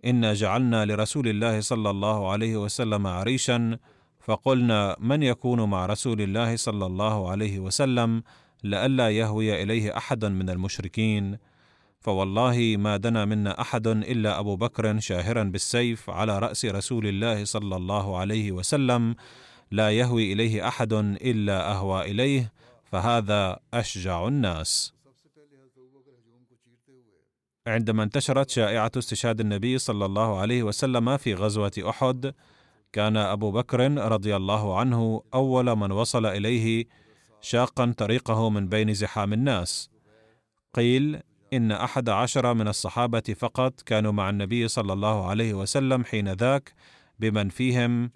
إنا 0.05 0.35
جعلنا 0.35 0.85
لرسول 0.85 1.29
الله 1.29 1.61
صلى 1.61 1.90
الله 1.90 2.31
عليه 2.31 2.57
وسلم 2.57 3.07
عريشا 3.07 3.79
فقلنا 4.20 4.96
من 5.01 5.23
يكون 5.23 5.70
مع 5.70 5.87
رسول 5.87 6.20
الله 6.20 6.57
صلى 6.57 6.87
الله 6.87 7.31
عليه 7.31 7.59
وسلم 7.59 8.23
لئلا 8.64 9.11
يهوي 9.11 9.62
إليه 9.62 9.96
أحد 9.96 10.25
من 10.25 10.51
المشركين؟ 10.51 11.38
فوالله 12.01 12.77
ما 12.79 12.97
دنا 12.97 13.25
منا 13.25 13.61
أحد 13.61 13.87
إلا 13.87 14.39
أبو 14.39 14.57
بكر 14.57 15.01
شاهرا 15.01 15.43
بالسيف 15.45 16.11
على 16.11 16.39
رأس 16.39 16.65
رسول 16.65 17.07
الله 17.07 17.45
صلى 17.45 17.77
الله 17.77 18.17
عليه 18.17 18.53
وسلم 18.53 19.15
لا 19.71 19.91
يهوي 19.91 20.33
إليه 20.33 20.69
أحد 20.69 20.93
إلا 20.93 21.73
أهوى 21.73 22.11
إليه 22.11 22.53
فهذا 22.85 23.59
أشجع 23.75 24.29
الناس. 24.29 24.93
عندما 27.67 28.03
انتشرت 28.03 28.51
شائعة 28.51 28.91
استشهاد 28.97 29.41
النبي 29.41 29.79
صلى 29.79 30.07
الله 30.07 30.39
عليه 30.39 30.63
وسلم 30.63 31.17
في 31.17 31.35
غزوة 31.35 31.73
أحد 31.79 32.35
كان 32.93 33.17
أبو 33.17 33.51
بكر 33.51 33.81
رضي 34.13 34.37
الله 34.37 34.79
عنه 34.79 35.23
أول 35.35 35.77
من 35.77 35.93
وصل 35.93 36.27
إليه 36.27 36.85
شاقا 37.41 37.95
طريقه 37.97 38.51
من 38.51 38.69
بين 38.69 38.95
زحام 38.95 39.33
الناس. 39.33 39.91
قيل 40.75 41.21
إن 41.53 41.73
أحد 41.73 42.09
عشر 42.09 42.55
من 42.55 42.69
الصحابة 42.69 43.35
فقط 43.39 43.81
كانوا 43.81 44.13
مع 44.13 44.31
النبي 44.31 44.69
صلى 44.69 44.93
الله 44.93 45.27
عليه 45.29 45.55
وسلم 45.55 46.05
حين 46.05 46.33
ذاك 46.33 46.75
بمن 47.19 47.49
فيهم؟ 47.49 48.11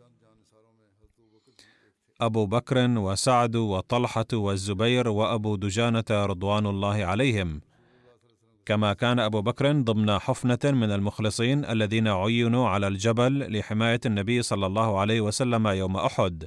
أبو 2.20 2.46
بكر 2.46 2.98
وسعد 2.98 3.56
وطلحة 3.56 4.26
والزبير 4.32 5.08
وأبو 5.08 5.56
دجانة 5.56 6.04
رضوان 6.10 6.66
الله 6.66 7.04
عليهم. 7.04 7.60
كما 8.66 8.92
كان 8.92 9.18
أبو 9.18 9.42
بكر 9.42 9.72
ضمن 9.72 10.18
حفنة 10.18 10.58
من 10.64 10.90
المخلصين 10.92 11.64
الذين 11.64 12.08
عينوا 12.08 12.68
على 12.68 12.88
الجبل 12.88 13.58
لحماية 13.58 14.00
النبي 14.06 14.42
صلى 14.42 14.66
الله 14.66 15.00
عليه 15.00 15.20
وسلم 15.20 15.66
يوم 15.66 15.96
أحد. 15.96 16.46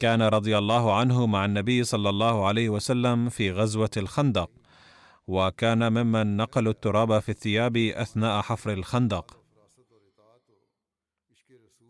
كان 0.00 0.22
رضي 0.22 0.58
الله 0.58 0.94
عنه 0.94 1.26
مع 1.26 1.44
النبي 1.44 1.84
صلى 1.84 2.08
الله 2.08 2.46
عليه 2.46 2.68
وسلم 2.68 3.28
في 3.28 3.52
غزوة 3.52 3.90
الخندق. 3.96 4.50
وكان 5.26 5.92
ممن 5.92 6.36
نقلوا 6.36 6.72
التراب 6.72 7.18
في 7.18 7.28
الثياب 7.28 7.76
أثناء 7.76 8.42
حفر 8.42 8.72
الخندق. 8.72 9.36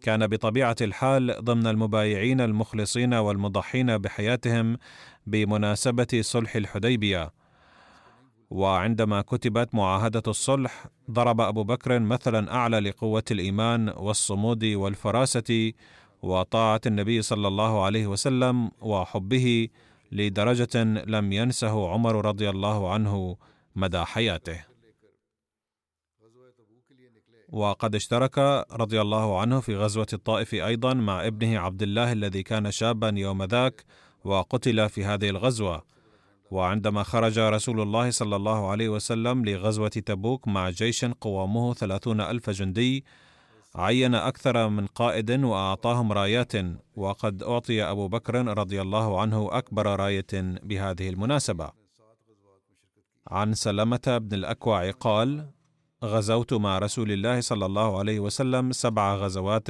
كان 0.01 0.27
بطبيعة 0.27 0.77
الحال 0.81 1.45
ضمن 1.45 1.67
المبايعين 1.67 2.41
المخلصين 2.41 3.15
والمضحين 3.15 3.99
بحياتهم 3.99 4.79
بمناسبة 5.27 6.21
صلح 6.21 6.57
الحديبية. 6.57 7.33
وعندما 8.51 9.21
كتبت 9.23 9.75
معاهدة 9.75 10.23
الصلح 10.29 10.87
ضرب 11.11 11.41
أبو 11.41 11.65
بكر 11.65 11.99
مثلا 11.99 12.55
أعلى 12.55 12.81
لقوة 12.81 13.25
الإيمان 13.31 13.89
والصمود 13.89 14.65
والفراسة 14.65 15.73
وطاعة 16.23 16.81
النبي 16.87 17.23
صلى 17.23 17.49
الله 17.49 17.85
عليه 17.85 18.07
وسلم 18.07 18.71
وحبه 18.81 19.69
لدرجة 20.13 20.85
لم 20.85 21.33
ينسه 21.33 21.89
عمر 21.91 22.25
رضي 22.25 22.51
الله 22.51 22.93
عنه 22.93 23.37
مدى 23.77 24.05
حياته. 24.05 24.65
وقد 27.49 27.95
اشترك 27.95 28.39
رضي 28.73 29.01
الله 29.01 29.41
عنه 29.41 29.61
في 29.61 29.77
غزوة 29.77 30.07
الطائف 30.13 30.55
أيضا 30.55 30.95
مع 30.95 31.27
ابنه 31.27 31.59
عبد 31.59 31.83
الله 31.83 32.13
الذي 32.13 32.43
كان 32.43 32.71
شابا 32.71 33.09
يوم 33.17 33.43
ذاك 33.43 33.85
وقتل 34.25 34.89
في 34.89 35.05
هذه 35.05 35.31
الغزوة. 35.31 35.83
وعندما 36.51 37.03
خرج 37.03 37.39
رسول 37.39 37.81
الله 37.81 38.11
صلى 38.11 38.37
الله 38.37 38.71
عليه 38.71 38.89
وسلم 38.89 39.45
لغزوة 39.45 39.89
تبوك 39.89 40.49
مع 40.49 40.71
جيش 40.71 41.05
قوامه 41.05 41.75
ثلاثون 41.75 42.21
ألف 42.21 42.51
جندي 42.51 43.05
عين 43.77 44.15
أكثر 44.15 44.69
من 44.69 44.87
قائد 44.87 45.31
وأعطاهم 45.31 46.13
رايات 46.13 46.53
وقد 46.97 47.43
أعطي 47.43 47.83
أبو 47.83 48.09
بكر 48.09 48.59
رضي 48.59 48.81
الله 48.83 49.21
عنه 49.21 49.49
أكبر 49.53 49.87
راية 50.01 50.33
بهذه 50.63 51.09
المناسبة. 51.09 51.71
عن 53.29 53.55
سلمة 53.55 54.19
بن 54.19 54.35
الأكوع 54.35 54.91
قال 54.91 55.51
غزوت 56.05 56.55
مع 56.55 56.79
رسول 56.79 57.13
الله 57.13 57.41
صلى 57.41 57.67
الله 57.67 57.99
عليه 57.99 58.21
وسلم 58.21 58.73
سبع 58.73 59.15
غزوات 59.15 59.69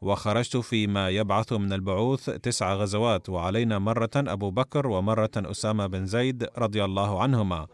وخرجت 0.00 0.56
فيما 0.56 1.08
يبعث 1.08 1.52
من 1.52 1.72
البعوث 1.72 2.30
تسع 2.30 2.74
غزوات 2.74 3.28
وعلينا 3.28 3.78
مرة 3.78 4.10
أبو 4.16 4.50
بكر 4.50 4.86
ومرة 4.86 5.30
أسامة 5.36 5.86
بن 5.86 6.06
زيد 6.06 6.48
رضي 6.58 6.84
الله 6.84 7.22
عنهما. 7.22 7.66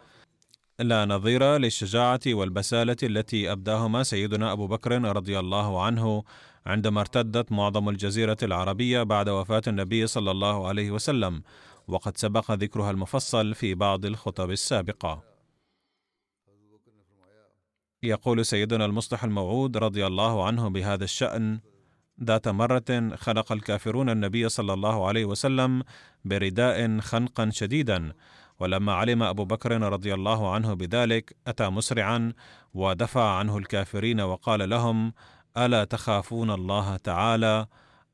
لا 0.80 1.04
نظير 1.04 1.56
للشجاعة 1.56 2.20
والبسالة 2.26 2.96
التي 3.02 3.52
أبداهما 3.52 4.02
سيدنا 4.02 4.52
أبو 4.52 4.66
بكر 4.66 5.02
رضي 5.02 5.38
الله 5.38 5.82
عنه 5.82 6.24
عندما 6.66 7.00
ارتدت 7.00 7.52
معظم 7.52 7.88
الجزيرة 7.88 8.36
العربية 8.42 9.02
بعد 9.02 9.28
وفاة 9.28 9.62
النبي 9.66 10.06
صلى 10.06 10.30
الله 10.30 10.68
عليه 10.68 10.90
وسلم 10.90 11.42
وقد 11.88 12.16
سبق 12.16 12.50
ذكرها 12.50 12.90
المفصل 12.90 13.54
في 13.54 13.74
بعض 13.74 14.04
الخطب 14.04 14.50
السابقة. 14.50 15.22
يقول 18.02 18.46
سيدنا 18.46 18.84
المصلح 18.84 19.24
الموعود 19.24 19.76
رضي 19.76 20.06
الله 20.06 20.46
عنه 20.46 20.68
بهذا 20.68 21.04
الشأن 21.04 21.60
ذات 22.24 22.48
مرة 22.48 23.16
خلق 23.16 23.52
الكافرون 23.52 24.10
النبي 24.10 24.48
صلى 24.48 24.72
الله 24.72 25.06
عليه 25.06 25.24
وسلم 25.24 25.82
برداء 26.24 26.98
خنقا 27.00 27.50
شديدا 27.50 28.12
ولما 28.60 28.92
علم 28.92 29.22
أبو 29.22 29.44
بكر 29.44 29.82
رضي 29.82 30.14
الله 30.14 30.54
عنه 30.54 30.74
بذلك 30.74 31.36
أتى 31.46 31.68
مسرعا 31.68 32.32
ودفع 32.74 33.36
عنه 33.38 33.58
الكافرين 33.58 34.20
وقال 34.20 34.70
لهم 34.70 35.12
ألا 35.56 35.84
تخافون 35.84 36.50
الله 36.50 36.96
تعالى؟ 36.96 37.66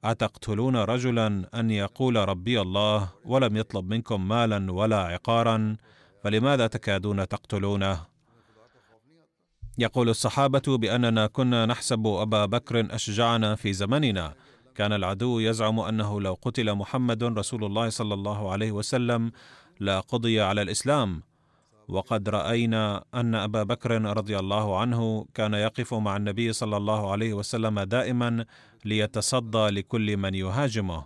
أتقتلون 0.04 0.76
رجلا 0.76 1.26
أن 1.54 1.70
يقول 1.70 2.28
ربي 2.28 2.60
الله 2.60 3.08
ولم 3.24 3.56
يطلب 3.56 3.90
منكم 3.90 4.28
مالا 4.28 4.72
ولا 4.72 4.98
عقارا؟ 4.98 5.76
فلماذا 6.24 6.66
تكادون 6.66 7.28
تقتلونه؟ 7.28 8.00
يقول 9.78 10.08
الصحابة 10.08 10.78
بأننا 10.78 11.26
كنا 11.26 11.66
نحسب 11.66 12.06
أبا 12.06 12.46
بكر 12.46 12.94
أشجعنا 12.94 13.54
في 13.54 13.72
زمننا. 13.72 14.34
كان 14.74 14.92
العدو 14.92 15.38
يزعم 15.38 15.80
أنه 15.80 16.20
لو 16.20 16.38
قتل 16.42 16.74
محمد 16.74 17.24
رسول 17.24 17.64
الله 17.64 17.88
صلى 17.88 18.14
الله 18.14 18.52
عليه 18.52 18.72
وسلم 18.72 19.32
لا 19.80 20.00
قضي 20.00 20.40
على 20.40 20.62
الإسلام. 20.62 21.22
وقد 21.88 22.28
رأينا 22.28 23.04
أن 23.14 23.34
أبا 23.34 23.62
بكر 23.62 24.02
رضي 24.02 24.38
الله 24.38 24.78
عنه 24.78 25.26
كان 25.34 25.54
يقف 25.54 25.94
مع 25.94 26.16
النبي 26.16 26.52
صلى 26.52 26.76
الله 26.76 27.12
عليه 27.12 27.34
وسلم 27.34 27.80
دائما 27.80 28.44
ليتصدى 28.84 29.66
لكل 29.68 30.16
من 30.16 30.34
يهاجمه. 30.34 31.04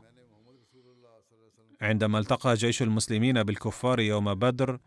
عندما 1.80 2.18
التقى 2.18 2.54
جيش 2.54 2.82
المسلمين 2.82 3.42
بالكفار 3.42 4.00
يوم 4.00 4.34
بدر 4.34 4.78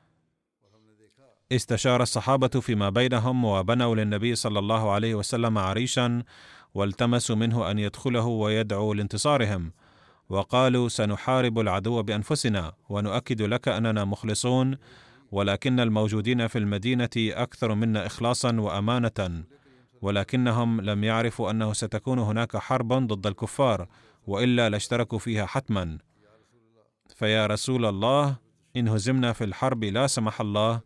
استشار 1.52 2.02
الصحابة 2.02 2.48
فيما 2.48 2.90
بينهم 2.90 3.46
وبنوا 3.46 3.96
للنبي 3.96 4.36
صلى 4.36 4.60
الله 4.60 4.92
عليه 4.92 5.16
وسلم 5.16 5.58
عريشا 5.58 6.24
والتمسوا 6.74 7.36
منه 7.36 7.72
أن 7.72 7.80
يدخله 7.80 8.26
ويدعو 8.26 8.94
لانتصارهم. 8.94 9.72
وقالوا 10.32 10.90
سنحارب 10.90 11.60
العدو 11.60 12.04
بأنفسنا 12.04 12.74
ونؤكد 12.90 13.42
لك 13.42 13.68
أننا 13.68 14.06
مخلصون 14.06 14.78
ولكن 15.32 15.80
الموجودين 15.80 16.48
في 16.48 16.58
المدينة 16.58 17.10
أكثر 17.18 17.76
منا 17.76 18.06
إخلاصا 18.06 18.60
وأمانة 18.60 19.44
ولكنهم 20.02 20.82
لم 20.82 21.04
يعرفوا 21.04 21.52
أنه 21.52 21.74
ستكون 21.74 22.20
هناك 22.20 22.58
حرب 22.58 22.94
ضد 22.94 23.28
الكفار 23.28 23.88
وإلا 24.28 24.70
لاشتركوا 24.70 25.20
فيها 25.20 25.46
حتما. 25.46 25.98
فيا 27.16 27.48
رسول 27.48 27.86
الله 27.86 28.36
إن 28.76 28.88
هزمنا 28.88 29.34
في 29.34 29.44
الحرب 29.44 29.84
لا 29.84 30.08
سمح 30.08 30.42
الله 30.42 30.82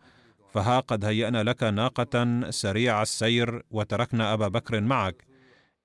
فها 0.54 0.80
قد 0.80 1.06
هيأنا 1.06 1.44
لك 1.44 1.64
ناقة 1.64 2.50
سريع 2.50 3.02
السير 3.02 3.64
وتركنا 3.72 4.34
أبا 4.34 4.48
بكر 4.48 4.82
معك 4.82 5.26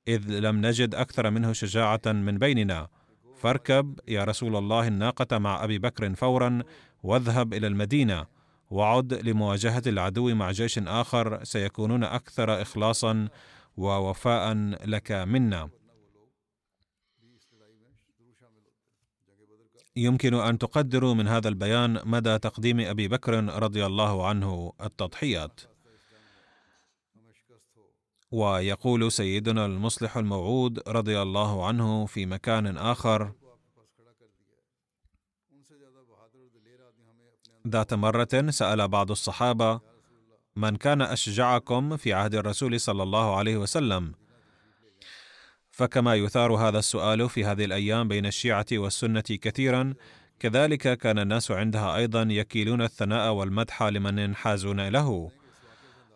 إذ 0.08 0.38
لم 0.38 0.66
نجد 0.66 0.94
أكثر 0.94 1.30
منه 1.30 1.52
شجاعة 1.52 2.02
من 2.06 2.38
بيننا. 2.38 2.99
فاركب 3.40 4.00
يا 4.08 4.24
رسول 4.24 4.56
الله 4.56 4.88
الناقة 4.88 5.38
مع 5.38 5.64
أبي 5.64 5.78
بكر 5.78 6.14
فورا 6.14 6.62
واذهب 7.02 7.54
إلى 7.54 7.66
المدينة 7.66 8.26
وعد 8.70 9.14
لمواجهة 9.14 9.82
العدو 9.86 10.34
مع 10.34 10.50
جيش 10.50 10.78
آخر 10.78 11.44
سيكونون 11.44 12.04
أكثر 12.04 12.62
إخلاصا 12.62 13.28
ووفاء 13.76 14.54
لك 14.84 15.12
منا. 15.12 15.70
يمكن 19.96 20.34
أن 20.34 20.58
تقدروا 20.58 21.14
من 21.14 21.28
هذا 21.28 21.48
البيان 21.48 22.00
مدى 22.04 22.38
تقديم 22.38 22.80
أبي 22.80 23.08
بكر 23.08 23.44
رضي 23.62 23.86
الله 23.86 24.26
عنه 24.26 24.72
التضحيات. 24.82 25.60
ويقول 28.32 29.12
سيدنا 29.12 29.66
المصلح 29.66 30.16
الموعود 30.16 30.88
رضي 30.88 31.22
الله 31.22 31.66
عنه 31.66 32.06
في 32.06 32.26
مكان 32.26 32.76
آخر 32.76 33.32
ذات 37.68 37.94
مرة 37.94 38.50
سأل 38.50 38.88
بعض 38.88 39.10
الصحابة 39.10 39.80
من 40.56 40.76
كان 40.76 41.02
أشجعكم 41.02 41.96
في 41.96 42.12
عهد 42.12 42.34
الرسول 42.34 42.80
صلى 42.80 43.02
الله 43.02 43.36
عليه 43.36 43.56
وسلم؟ 43.56 44.14
فكما 45.70 46.14
يثار 46.14 46.54
هذا 46.54 46.78
السؤال 46.78 47.28
في 47.28 47.44
هذه 47.44 47.64
الأيام 47.64 48.08
بين 48.08 48.26
الشيعة 48.26 48.66
والسنة 48.72 49.20
كثيرا 49.20 49.94
كذلك 50.38 50.98
كان 50.98 51.18
الناس 51.18 51.50
عندها 51.50 51.96
أيضا 51.96 52.22
يكيلون 52.22 52.82
الثناء 52.82 53.32
والمدح 53.32 53.82
لمن 53.82 54.18
ينحازون 54.18 54.88
له. 54.88 55.30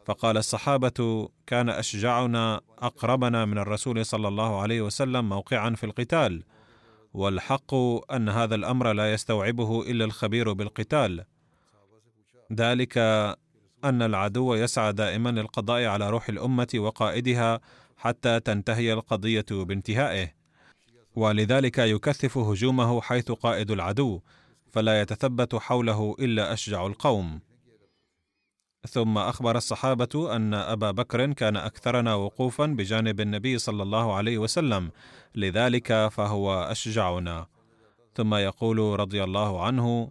فقال 0.05 0.37
الصحابة 0.37 1.29
كان 1.47 1.69
أشجعنا 1.69 2.61
أقربنا 2.79 3.45
من 3.45 3.59
الرسول 3.59 4.07
صلى 4.07 4.29
الله 4.29 4.61
عليه 4.61 4.81
وسلم 4.81 5.29
موقعا 5.29 5.71
في 5.71 5.87
القتال 5.87 6.43
والحق 7.15 7.75
أن 8.13 8.29
هذا 8.29 8.55
الأمر 8.55 8.93
لا 8.93 9.13
يستوعبه 9.13 9.83
إلا 9.83 10.05
الخبير 10.05 10.53
بالقتال. 10.53 11.25
ذلك 12.53 12.99
أن 13.85 14.03
العدو 14.03 14.55
يسعى 14.55 14.93
دائما 14.93 15.29
للقضاء 15.29 15.85
على 15.85 16.11
روح 16.11 16.29
الأمة 16.29 16.69
وقائدها 16.75 17.61
حتى 17.97 18.41
تنتهي 18.41 18.93
القضية 18.93 19.47
بانتهائه. 19.51 20.35
ولذلك 21.17 21.79
يكثف 21.79 22.39
هجومه 22.39 23.01
حيث 23.01 23.33
قائد 23.33 23.71
العدو 23.71 24.21
فلا 24.73 25.01
يتثبت 25.01 25.55
حوله 25.55 26.17
إلا 26.19 26.53
أشجع 26.53 26.87
القوم. 26.87 27.41
ثم 28.89 29.19
أخبر 29.19 29.57
الصحابة 29.57 30.37
أن 30.37 30.55
أبا 30.55 30.91
بكر 30.91 31.33
كان 31.33 31.57
أكثرنا 31.57 32.15
وقوفا 32.15 32.67
بجانب 32.67 33.21
النبي 33.21 33.59
صلى 33.59 33.83
الله 33.83 34.15
عليه 34.15 34.39
وسلم 34.39 34.91
لذلك 35.35 36.09
فهو 36.09 36.63
أشجعنا. 36.63 37.47
ثم 38.15 38.35
يقول 38.35 39.01
رضي 39.01 39.25
الله 39.25 39.65
عنه 39.65 40.11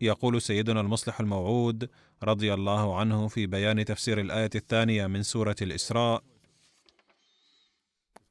يقول 0.00 0.42
سيدنا 0.42 0.80
المصلح 0.80 1.20
الموعود 1.20 1.88
رضي 2.22 2.54
الله 2.54 2.98
عنه 2.98 3.28
في 3.28 3.46
بيان 3.46 3.84
تفسير 3.84 4.20
الآية 4.20 4.50
الثانية 4.54 5.06
من 5.06 5.22
سورة 5.22 5.56
الإسراء 5.62 6.22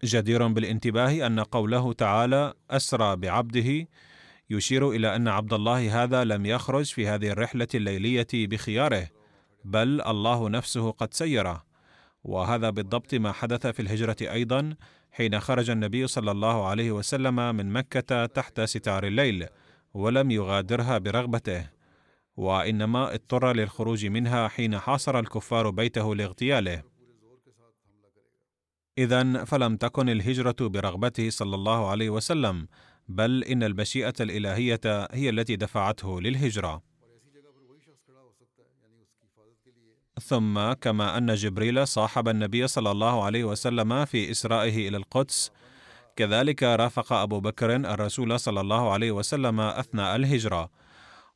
جدير 0.04 0.48
بالانتباه 0.48 1.28
أن 1.28 1.39
قوله 1.39 1.93
تعالى 1.93 2.54
أسرى 2.72 3.15
بعبده 3.15 3.88
يشير 4.50 4.89
إلى 4.89 5.15
أن 5.15 5.28
عبد 5.28 5.54
الله 5.54 6.04
هذا 6.04 6.24
لم 6.24 6.46
يخرج 6.46 6.86
في 6.86 7.08
هذه 7.08 7.30
الرحلة 7.30 7.67
الليلية 7.76 8.28
بخياره. 8.34 9.17
بل 9.68 10.02
الله 10.02 10.50
نفسه 10.50 10.92
قد 10.92 11.14
سيره. 11.14 11.64
وهذا 12.24 12.70
بالضبط 12.70 13.14
ما 13.14 13.32
حدث 13.32 13.68
في 13.68 13.82
الهجرة 13.82 14.16
أيضا 14.22 14.76
حين 15.12 15.40
خرج 15.40 15.70
النبي 15.70 16.08
صلى 16.08 16.32
الله 16.32 16.68
عليه 16.68 16.92
وسلم 16.92 17.56
من 17.56 17.74
مكة 17.74 18.26
تحت 18.26 18.62
ستار 18.62 19.08
الليل 19.08 19.46
ولم 19.94 20.32
يغادرها 20.32 20.98
برغبته. 20.98 21.70
وإنما 22.38 23.14
اضطر 23.14 23.54
للخروج 23.54 24.06
منها 24.06 24.48
حين 24.48 24.80
حاصر 24.80 25.20
الكفار 25.20 25.70
بيته 25.70 26.16
لاغتياله. 26.16 26.84
اذا 28.98 29.44
فلم 29.44 29.78
تكن 29.78 30.10
الهجرة 30.10 30.56
برغبته 30.62 31.30
صلى 31.30 31.56
الله 31.56 31.90
عليه 31.90 32.10
وسلم 32.10 32.68
بل 33.08 33.44
إن 33.44 33.64
المشيئه 33.64 34.14
الإلهية 34.20 35.08
هي 35.12 35.30
التي 35.30 35.56
دفعته 35.56 36.22
للهجرة. 36.22 36.97
ثم 40.22 40.74
كما 40.74 41.18
أن 41.18 41.36
جبريل 41.36 41.88
صاحب 41.88 42.28
النبي 42.30 42.68
صلى 42.68 42.92
الله 42.92 43.24
عليه 43.24 43.44
وسلم 43.44 44.06
في 44.06 44.32
إسرائه 44.32 44.88
إلى 44.88 44.98
القدس. 44.98 45.52
كذلك 46.16 46.64
رافق 46.64 47.14
أبو 47.14 47.40
بكر 47.40 47.76
الرسول 47.76 48.40
صلى 48.40 48.62
الله 48.62 48.92
عليه 48.92 49.12
وسلم 49.12 49.60
أثناء 49.60 50.16
الهجرة 50.16 50.70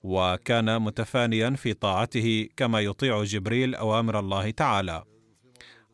وكان 0.03 0.81
متفانيا 0.81 1.49
في 1.49 1.73
طاعته 1.73 2.47
كما 2.57 2.79
يطيع 2.79 3.23
جبريل 3.23 3.75
أوامر 3.75 4.19
الله 4.19 4.49
تعالى. 4.49 5.03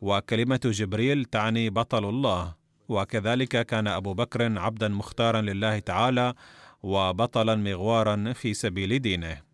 وكلمة 0.00 0.60
جبريل 0.64 1.24
تعني 1.24 1.70
بطل 1.70 2.08
الله 2.08 2.54
وكذلك 2.88 3.66
كان 3.66 3.86
أبو 3.86 4.14
بكر 4.14 4.58
عبدا 4.58 4.88
مختارا 4.88 5.40
لله 5.40 5.78
تعالى 5.78 6.34
وبطلا 6.82 7.54
مغوارا 7.54 8.32
في 8.32 8.54
سبيل 8.54 8.98
دينه. 8.98 9.47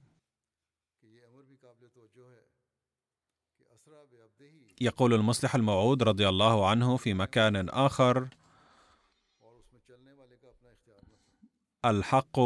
يقول 4.81 5.15
المصلح 5.15 5.55
الموعود 5.55 6.03
رضي 6.03 6.29
الله 6.29 6.69
عنه 6.69 6.97
في 6.97 7.15
مكان 7.15 7.69
آخر. 7.69 8.29
الحق 11.85 12.39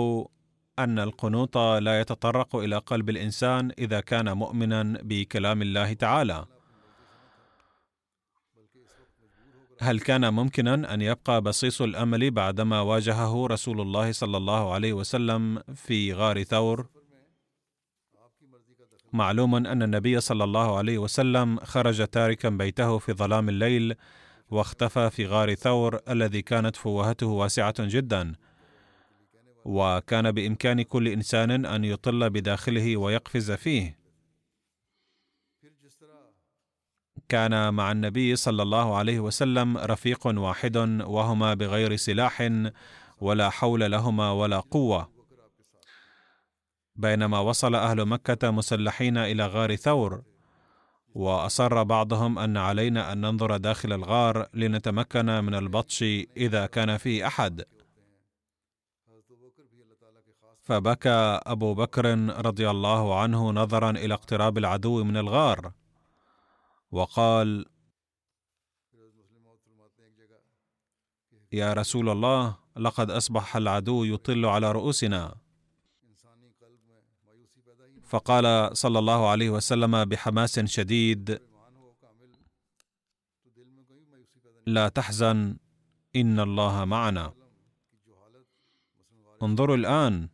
أن 0.78 0.98
القنوط 0.98 1.58
لا 1.58 2.00
يتطرق 2.00 2.56
إلى 2.56 2.76
قلب 2.78 3.10
الإنسان 3.10 3.72
إذا 3.78 4.00
كان 4.00 4.36
مؤمنا 4.36 4.82
بكلام 5.02 5.62
الله 5.62 5.92
تعالى. 5.92 6.46
هل 9.80 10.00
كان 10.00 10.34
ممكنا 10.34 10.94
أن 10.94 11.00
يبقى 11.02 11.40
بصيص 11.40 11.82
الأمل 11.82 12.30
بعدما 12.30 12.80
واجهه 12.80 13.46
رسول 13.46 13.80
الله 13.80 14.12
صلى 14.12 14.36
الله 14.36 14.72
عليه 14.72 14.92
وسلم 14.92 15.62
في 15.74 16.12
غار 16.12 16.42
ثور؟ 16.42 16.86
معلوم 19.12 19.54
أن 19.54 19.82
النبي 19.82 20.20
صلى 20.20 20.44
الله 20.44 20.78
عليه 20.78 20.98
وسلم 20.98 21.58
خرج 21.58 22.06
تاركا 22.06 22.48
بيته 22.48 22.98
في 22.98 23.12
ظلام 23.12 23.48
الليل 23.48 23.94
واختفى 24.50 25.10
في 25.10 25.26
غار 25.26 25.54
ثور 25.54 26.00
الذي 26.08 26.42
كانت 26.42 26.76
فوهته 26.76 27.26
واسعة 27.26 27.74
جدا. 27.78 28.34
وكان 29.64 30.32
بإمكان 30.32 30.82
كل 30.82 31.08
إنسان 31.08 31.66
أن 31.66 31.84
يطل 31.84 32.30
بداخله 32.30 32.96
ويقفز 32.96 33.52
فيه. 33.52 33.98
كان 37.28 37.74
مع 37.74 37.92
النبي 37.92 38.36
صلى 38.36 38.62
الله 38.62 38.96
عليه 38.96 39.20
وسلم 39.20 39.78
رفيق 39.78 40.26
واحد 40.26 40.76
وهما 41.06 41.54
بغير 41.54 41.96
سلاح 41.96 42.50
ولا 43.20 43.50
حول 43.50 43.90
لهما 43.90 44.30
ولا 44.30 44.60
قوة. 44.60 45.17
بينما 46.98 47.38
وصل 47.38 47.74
أهل 47.74 48.04
مكة 48.04 48.50
مسلحين 48.50 49.16
إلى 49.18 49.46
غار 49.46 49.76
ثور 49.76 50.22
وأصر 51.14 51.82
بعضهم 51.82 52.38
أن 52.38 52.56
علينا 52.56 53.12
أن 53.12 53.20
ننظر 53.20 53.56
داخل 53.56 53.92
الغار 53.92 54.46
لنتمكن 54.54 55.26
من 55.26 55.54
البطش 55.54 56.02
إذا 56.37 56.66
كان 56.66 56.96
فيه 56.96 57.26
أحد. 57.26 57.64
فبكى 60.62 61.40
أبو 61.46 61.74
بكر 61.74 62.04
رضي 62.46 62.70
الله 62.70 63.20
عنه 63.20 63.50
نظرا 63.52 63.90
إلى 63.90 64.14
اقتراب 64.14 64.58
العدو 64.58 65.04
من 65.04 65.16
الغار 65.16 65.72
وقال 66.90 67.66
يا 71.52 71.72
رسول 71.72 72.08
الله 72.08 72.56
لقد 72.76 73.11
أصبح 73.11 73.56
العدو 73.56 74.04
يطل 74.04 74.46
على 74.46 74.72
رؤوسنا. 74.72 75.47
فقال 78.08 78.76
صلى 78.76 78.98
الله 78.98 79.28
عليه 79.28 79.50
وسلم 79.50 80.04
بحماس 80.04 80.60
شديد 80.60 81.40
لا 84.66 84.88
تحزن 84.88 85.56
إن 86.16 86.40
الله 86.40 86.84
معنا. 86.84 87.32
انظروا 89.42 89.76
الآن 89.76 90.28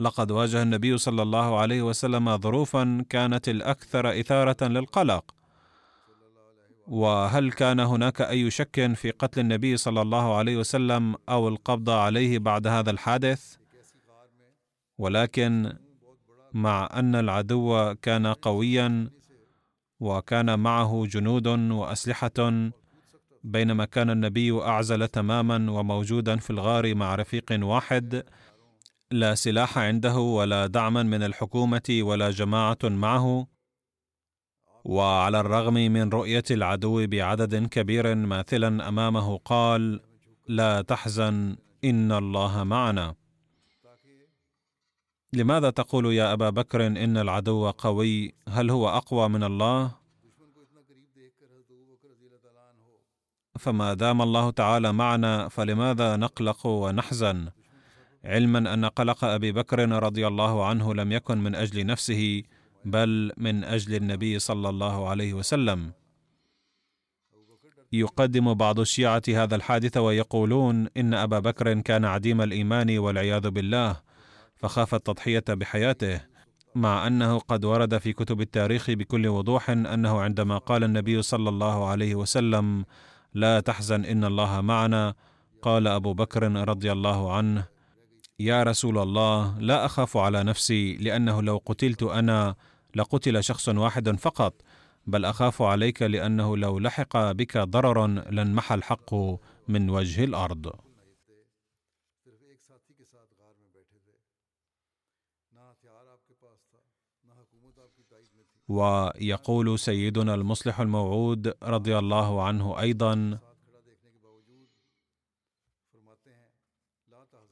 لقد 0.00 0.30
واجه 0.30 0.62
النبي 0.62 0.98
صلى 0.98 1.22
الله 1.22 1.58
عليه 1.58 1.82
وسلم 1.82 2.36
ظروفا 2.36 3.04
كانت 3.08 3.48
الأكثر 3.48 4.20
إثارة 4.20 4.64
للقلق 4.68 5.34
وهل 6.86 7.52
كان 7.52 7.80
هناك 7.80 8.20
أي 8.20 8.50
شك 8.50 8.92
في 8.94 9.10
قتل 9.10 9.40
النبي 9.40 9.76
صلى 9.76 10.02
الله 10.02 10.36
عليه 10.36 10.56
وسلم 10.56 11.16
أو 11.28 11.48
القبض 11.48 11.90
عليه 11.90 12.38
بعد 12.38 12.66
هذا 12.66 12.90
الحادث؟ 12.90 13.56
ولكن 14.98 15.72
مع 16.56 16.88
أن 16.92 17.14
العدو 17.14 17.94
كان 18.02 18.26
قويا 18.26 19.10
وكان 20.00 20.58
معه 20.58 21.06
جنود 21.06 21.46
وأسلحة 21.46 22.70
بينما 23.44 23.84
كان 23.84 24.10
النبي 24.10 24.60
أعزل 24.62 25.08
تماما 25.08 25.70
وموجودا 25.70 26.36
في 26.36 26.50
الغار 26.50 26.94
مع 26.94 27.14
رفيق 27.14 27.44
واحد. 27.52 28.24
لا 29.10 29.34
سلاح 29.34 29.78
عنده 29.78 30.18
ولا 30.18 30.66
دعما 30.66 31.02
من 31.02 31.22
الحكومة 31.22 31.98
ولا 32.00 32.30
جماعة 32.30 32.78
معه. 32.84 33.46
وعلى 34.84 35.40
الرغم 35.40 35.74
من 35.74 36.08
رؤية 36.08 36.44
العدو 36.50 37.06
بعدد 37.06 37.66
كبير 37.66 38.14
ماثلا 38.14 38.88
أمامه 38.88 39.36
قال 39.36 40.00
لا 40.48 40.82
تحزن 40.82 41.56
إن 41.84 42.12
الله 42.12 42.64
معنا. 42.64 43.25
لماذا 45.36 45.70
تقول 45.70 46.06
يا 46.14 46.32
أبا 46.32 46.50
بكر 46.50 46.86
إن 46.86 47.16
العدو 47.16 47.70
قوي؟ 47.70 48.34
هل 48.48 48.70
هو 48.70 48.88
أقوى 48.88 49.28
من 49.28 49.44
الله؟ 49.44 49.90
فما 53.58 53.94
دام 53.94 54.22
الله 54.22 54.50
تعالى 54.50 54.92
معنا 54.92 55.48
فلماذا 55.48 56.16
نقلق 56.16 56.66
ونحزن؟ 56.66 57.48
علما 58.24 58.74
أن 58.74 58.84
قلق 58.84 59.24
أبي 59.24 59.52
بكر 59.52 59.88
رضي 59.88 60.26
الله 60.26 60.66
عنه 60.66 60.94
لم 60.94 61.12
يكن 61.12 61.38
من 61.38 61.54
أجل 61.54 61.86
نفسه 61.86 62.42
بل 62.84 63.32
من 63.36 63.64
أجل 63.64 63.94
النبي 63.94 64.38
صلى 64.38 64.68
الله 64.68 65.08
عليه 65.08 65.34
وسلم. 65.34 65.92
يقدم 67.92 68.54
بعض 68.54 68.80
الشيعة 68.80 69.22
هذا 69.28 69.56
الحادث 69.56 69.96
ويقولون 69.96 70.88
إن 70.96 71.14
أبا 71.14 71.38
بكر 71.38 71.80
كان 71.80 72.04
عديم 72.04 72.42
الإيمان 72.42 72.98
والعياذ 72.98 73.50
بالله. 73.50 74.05
فخاف 74.56 74.94
التضحية 74.94 75.44
بحياته 75.48 76.20
مع 76.74 77.06
أنه 77.06 77.38
قد 77.38 77.64
ورد 77.64 77.98
في 77.98 78.12
كتب 78.12 78.40
التاريخ 78.40 78.90
بكل 78.90 79.26
وضوح 79.26 79.70
أنه 79.70 80.20
عندما 80.20 80.58
قال 80.58 80.84
النبي 80.84 81.22
صلى 81.22 81.48
الله 81.48 81.88
عليه 81.88 82.14
وسلم 82.14 82.84
لا 83.34 83.60
تحزن 83.60 84.04
إن 84.04 84.24
الله 84.24 84.60
معنا 84.60 85.14
قال 85.62 85.86
أبو 85.86 86.14
بكر 86.14 86.68
رضي 86.68 86.92
الله 86.92 87.32
عنه 87.32 87.64
يا 88.40 88.62
رسول 88.62 88.98
الله 88.98 89.58
لا 89.58 89.84
أخاف 89.84 90.16
على 90.16 90.44
نفسي 90.44 90.96
لأنه 90.96 91.42
لو 91.42 91.62
قتلت 91.66 92.02
أنا 92.02 92.54
لقتل 92.94 93.44
شخص 93.44 93.68
واحد 93.68 94.16
فقط 94.16 94.54
بل 95.06 95.24
أخاف 95.24 95.62
عليك 95.62 96.02
لأنه 96.02 96.56
لو 96.56 96.78
لحق 96.78 97.32
بك 97.32 97.58
ضرر 97.58 98.06
لانمحى 98.06 98.74
الحق 98.74 99.14
من 99.68 99.90
وجه 99.90 100.24
الأرض. 100.24 100.85
ويقول 108.68 109.78
سيدنا 109.78 110.34
المصلح 110.34 110.80
الموعود 110.80 111.54
رضي 111.62 111.98
الله 111.98 112.42
عنه 112.42 112.80
أيضا 112.80 113.38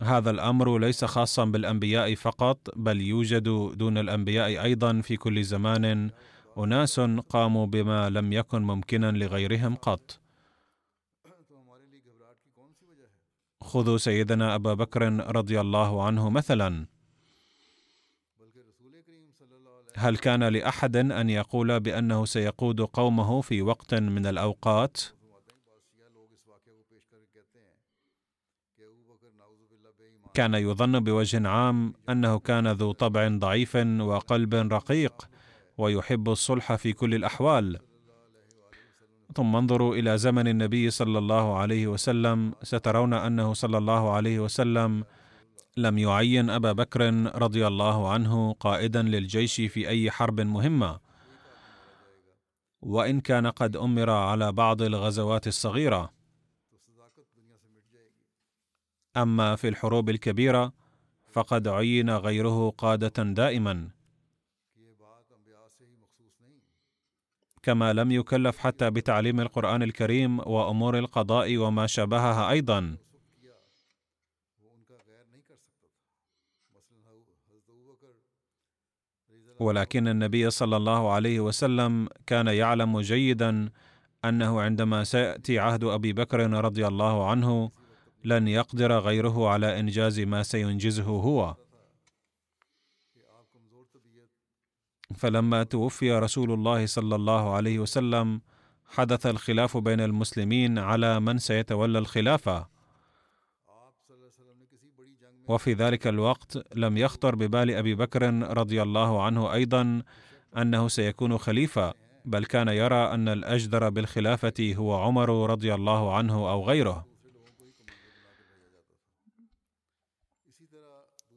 هذا 0.03 0.31
الأمر 0.31 0.79
ليس 0.79 1.05
خاصا 1.05 1.45
بالأنبياء 1.45 2.15
فقط 2.15 2.59
بل 2.77 3.01
يوجد 3.01 3.43
دون 3.79 3.99
الأنبياء 3.99 4.63
أيضا 4.63 5.01
في 5.01 5.17
كل 5.17 5.45
زمان 5.45 6.11
أناس 6.59 7.01
قاموا 7.29 7.67
بما 7.67 8.11
لم 8.11 8.33
يكن 8.33 8.63
ممكنا 8.63 9.11
لغيرهم 9.11 9.75
قط. 9.75 10.21
خذوا 13.61 13.99
سيدنا 13.99 14.55
أبا 14.55 14.75
بكر 14.75 15.03
رضي 15.37 15.61
الله 15.61 16.03
عنه 16.07 16.31
مثلا. 16.31 16.87
هل 19.97 20.17
كان 20.17 20.45
لأحد 20.45 20.97
أن 20.97 21.31
يقول 21.31 21.81
بأنه 21.81 22.25
سيقود 22.25 22.81
قومه 22.81 23.41
في 23.41 23.63
وقت 23.63 23.95
من 23.95 24.27
الأوقات؟ 24.27 25.01
كان 30.35 30.55
يظن 30.55 31.01
بوجه 31.01 31.49
عام 31.49 31.95
أنه 32.09 32.39
كان 32.39 32.69
ذو 32.69 32.93
طبع 32.93 33.29
ضعيف 33.29 33.77
وقلب 34.01 34.55
رقيق 34.55 35.29
ويحب 35.79 36.29
الصلح 36.29 36.75
في 36.75 36.93
كل 36.93 37.15
الأحوال. 37.15 37.79
ثم 39.35 39.57
انظروا 39.57 39.95
إلى 39.95 40.19
زمن 40.19 40.49
النبي 40.49 40.91
صلى 40.91 41.19
الله 41.19 41.57
عليه 41.59 41.87
وسلم 41.87 42.55
سترون 42.63 43.15
أنه 43.15 43.53
صلى 43.53 43.79
الله 43.79 44.13
عليه 44.13 44.39
وسلم 44.39 45.05
لم 45.77 45.99
يعين 45.99 46.51
أبا 46.51 46.73
بكر 46.73 47.01
رضي 47.43 47.67
الله 47.67 48.11
عنه 48.11 48.53
قائدا 48.53 49.03
للجيش 49.03 49.61
في 49.61 49.89
أي 49.89 50.11
حرب 50.11 50.41
مهمة. 50.41 51.01
وإن 52.83 53.21
كان 53.21 53.47
قد 53.47 53.77
أمر 53.77 54.11
على 54.11 54.53
بعض 54.53 54.83
الغزوات 54.83 55.47
الصغيرة. 55.47 56.13
أما 59.17 59.57
في 59.57 59.69
الحروب 59.69 60.11
الكبيرة 60.11 60.73
فقد 61.33 61.69
عين 61.69 62.11
غيره 62.11 62.71
قادة 62.71 63.23
دائما. 63.23 63.89
كما 67.63 67.93
لم 67.93 68.13
يكلف 68.13 68.59
حتى 68.59 68.91
بتعليم 68.91 69.41
القرآن 69.41 69.83
الكريم 69.83 70.39
وأمور 70.39 70.99
القضاء 70.99 71.57
وما 71.57 71.87
شابهها 71.87 72.51
أيضا. 72.51 72.97
ولكن 79.61 80.09
النبي 80.09 80.51
صلى 80.51 80.77
الله 80.77 81.13
عليه 81.13 81.41
وسلم 81.41 82.09
كان 82.27 82.47
يعلم 82.47 83.01
جيدا 83.01 83.71
أنه 84.25 84.61
عندما 84.61 85.05
سيأتي 85.05 85.59
عهد 85.59 85.85
أبي 85.85 86.13
بكر 86.13 86.51
رضي 86.51 86.87
الله 86.87 87.31
عنه 87.31 87.71
لن 88.25 88.49
يقدر 88.49 88.99
غيره 88.99 89.49
على 89.49 89.81
إنجاز 89.81 90.21
ما 90.21 90.43
سينجزه 90.43 91.05
هو. 91.05 91.57
فلما 95.15 95.63
توفي 95.63 96.13
رسول 96.13 96.53
الله 96.53 96.87
صلى 96.87 97.15
الله 97.15 97.55
عليه 97.55 97.79
وسلم 97.79 98.41
حدث 98.87 99.27
الخلاف 99.27 99.77
بين 99.77 100.01
المسلمين 100.01 100.79
على 100.79 101.21
من 101.21 101.39
سيتولى 101.39 101.99
الخلافة. 101.99 102.74
وفي 105.49 105.73
ذلك 105.73 106.07
الوقت 106.07 106.77
لم 106.77 106.97
يخطر 106.97 107.35
ببال 107.35 107.71
أبي 107.71 107.95
بكر 107.95 108.33
رضي 108.59 108.83
الله 108.83 109.23
عنه 109.23 109.53
أيضا 109.53 110.03
أنه 110.57 110.89
سيكون 110.89 111.39
خليفة 111.39 111.95
بل 112.25 112.45
كان 112.45 112.69
يرى 112.69 113.15
أن 113.15 113.29
الأجدر 113.29 113.89
بالخلافة 113.89 114.75
هو 114.77 114.95
عمر 114.95 115.51
رضي 115.51 115.75
الله 115.75 116.17
عنه 116.17 116.35
أو 116.35 116.65
غيره. 116.65 117.07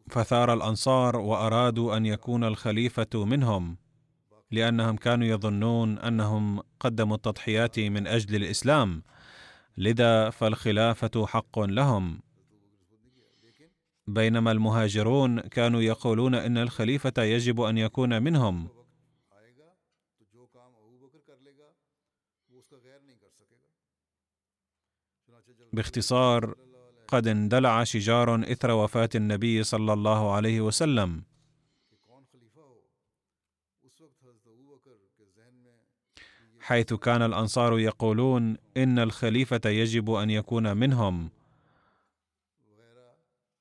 فثار 0.10 0.54
الأنصار 0.54 1.16
وأرادوا 1.16 1.98
أن 1.98 2.06
يكون 2.06 2.44
الخليفة 2.44 3.26
منهم 3.26 3.78
لأنهم 4.52 4.96
كانوا 4.96 5.28
يظنون 5.28 5.98
أنهم 6.00 6.62
قدموا 6.80 7.16
التضحيات 7.16 7.80
من 7.80 8.08
أجل 8.08 8.36
الإسلام 8.36 9.04
لذا 9.78 10.30
فالخلافة 10.30 11.26
حق 11.26 11.60
لهم. 11.60 12.27
بينما 14.08 14.52
المهاجرون 14.52 15.40
كانوا 15.40 15.82
يقولون 15.82 16.36
إن 16.36 16.58
الخليفة 16.58 17.14
يجب 17.24 17.62
أن 17.62 17.78
يكون 17.78 18.24
منهم. 18.24 18.68
باختصار 25.74 26.56
قد 27.08 27.28
اندلع 27.28 27.84
شجار 27.84 28.52
إثر 28.52 28.72
وفاة 28.72 29.10
النبي 29.16 29.64
صلى 29.64 29.94
الله 29.94 30.32
عليه 30.32 30.62
وسلم. 30.62 31.24
حيث 36.60 36.94
كان 36.94 37.22
الأنصار 37.22 37.80
يقولون 37.80 38.58
إن 38.78 39.00
الخليفة 39.00 39.70
يجب 39.70 40.12
أن 40.12 40.30
يكون 40.30 40.78
منهم. 40.78 41.30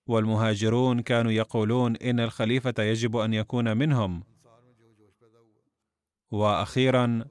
والمهاجرون 0.06 1.00
كانوا 1.00 1.32
يقولون 1.32 1.96
إن 1.96 2.20
الخليفة 2.20 2.74
يجب 2.78 3.16
أن 3.16 3.34
يكون 3.34 3.76
منهم. 3.76 4.22
وأخيرا 6.30 7.24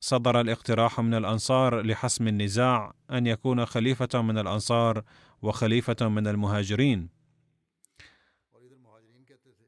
صدر 0.00 0.40
الاقتراح 0.40 1.00
من 1.00 1.14
الأنصار 1.14 1.80
لحسم 1.80 2.28
النزاع 2.28 2.94
أن 3.10 3.26
يكون 3.26 3.66
خليفة 3.66 4.22
من 4.22 4.38
الأنصار 4.38 5.02
وخليفة 5.42 6.08
من 6.08 6.26
المهاجرين. 6.26 7.08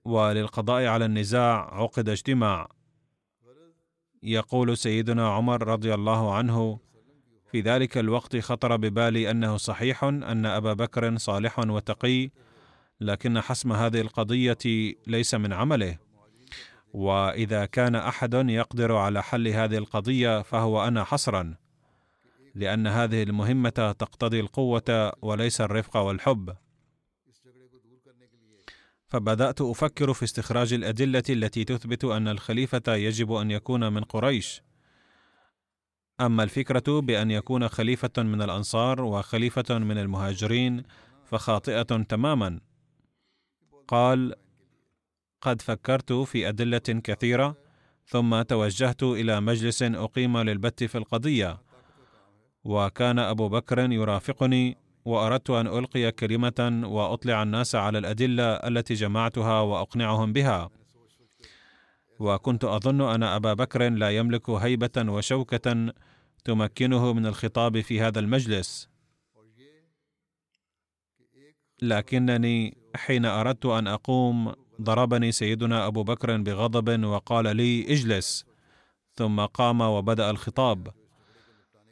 وللقضاء 0.05 0.87
على 0.87 1.05
النزاع 1.05 1.75
عقد 1.75 2.09
اجتماع. 2.09 2.69
يقول 4.23 4.77
سيدنا 4.79 5.29
عمر 5.29 5.69
رضي 5.69 5.95
الله 5.95 6.35
عنه 6.35 6.79
في 7.55 7.61
ذلك 7.61 7.99
الوقت 7.99 8.37
خطر 8.37 8.77
ببالي 8.77 9.31
أنه 9.31 9.57
صحيح 9.57 10.05
أن 10.05 10.47
أبا 10.47 10.73
بكر 10.73 11.17
صالح 11.17 11.59
وتقي 11.59 12.31
لكن 13.01 13.41
حسم 13.41 13.73
هذه 13.73 14.01
القضية 14.01 14.59
ليس 15.07 15.35
من 15.35 15.53
عمله. 15.53 15.99
وإذا 16.93 17.67
كان 17.67 17.95
أحد 17.95 18.35
يقدر 18.35 18.97
على 18.97 19.23
حل 19.23 19.49
هذه 19.49 19.79
القضية 19.79 20.43
فهو 20.43 20.89
أنا 20.89 21.05
حصرا 21.05 21.55
لأن 22.55 22.87
هذه 22.87 23.23
المهمة 23.23 23.95
تقتضي 23.99 24.41
القوة 24.41 25.13
وليس 25.23 25.61
الرفق 25.61 25.97
والحب. 25.97 26.55
فبدأت 29.07 29.61
أفكر 29.61 30.13
في 30.13 30.25
استخراج 30.25 30.73
الأدلة 30.73 31.25
التي 31.31 31.65
تثبت 31.65 32.05
أن 32.05 32.29
الخليفة 32.29 32.95
يجب 32.95 33.33
أن 33.33 33.51
يكون 33.51 33.93
من 33.93 34.05
قريش. 34.05 34.63
أما 36.21 36.43
الفكرة 36.43 37.01
بأن 37.01 37.31
يكون 37.31 37.69
خليفة 37.69 38.23
من 38.23 38.43
الأنصار 38.43 39.03
وخليفة 39.03 39.79
من 39.79 39.99
المهاجرين 39.99 40.83
فخاطئة 41.25 41.83
تماما. 41.83 42.61
قال 43.89 44.35
قد 45.41 45.63
فكرت 45.63 46.13
في 46.13 46.49
أدلة 46.49 46.79
كثيرة 46.79 47.57
ثم 48.07 48.43
توجهت 48.43 49.03
إلى 49.03 49.41
مجلس 49.41 49.83
أقيم 49.83 50.39
للبت 50.39 50.85
في 50.85 50.99
القضية 50.99 51.59
وكان 52.65 53.19
أبو 53.19 53.49
بكر 53.49 53.93
يرافقني 53.93 54.77
وأردت 55.05 55.51
أن 55.51 55.67
ألقي 55.67 56.13
كلمة 56.13 56.83
وأطلع 56.85 57.43
الناس 57.43 57.75
على 57.75 57.99
الأدلة 57.99 58.45
التي 58.45 58.95
جمعتها 58.95 59.61
وأقنعهم 59.61 60.33
بها. 60.33 60.71
وكنت 62.19 62.65
أظن 62.65 63.01
أن 63.01 63.23
أبا 63.23 63.55
بكر 63.55 63.91
لا 63.91 64.11
يملك 64.11 64.51
هيبة 64.51 64.91
وشوكة 64.99 65.93
تمكنه 66.45 67.13
من 67.13 67.27
الخطاب 67.27 67.81
في 67.81 68.01
هذا 68.01 68.21
المجلس. 68.21 68.89
لكنني 71.83 72.77
حين 72.97 73.25
أردت 73.25 73.67
أن 73.67 73.87
أقوم 73.87 74.53
ضربني 74.81 75.33
سيدنا 75.33 75.87
أبو 75.87 76.03
بكر 76.03 76.37
بغضب 76.37 77.05
وقال 77.05 77.57
لي 77.57 77.93
اجلس. 77.93 78.45
ثم 79.15 79.41
قام 79.41 79.81
وبدأ 79.81 80.31
الخطاب. 80.31 80.89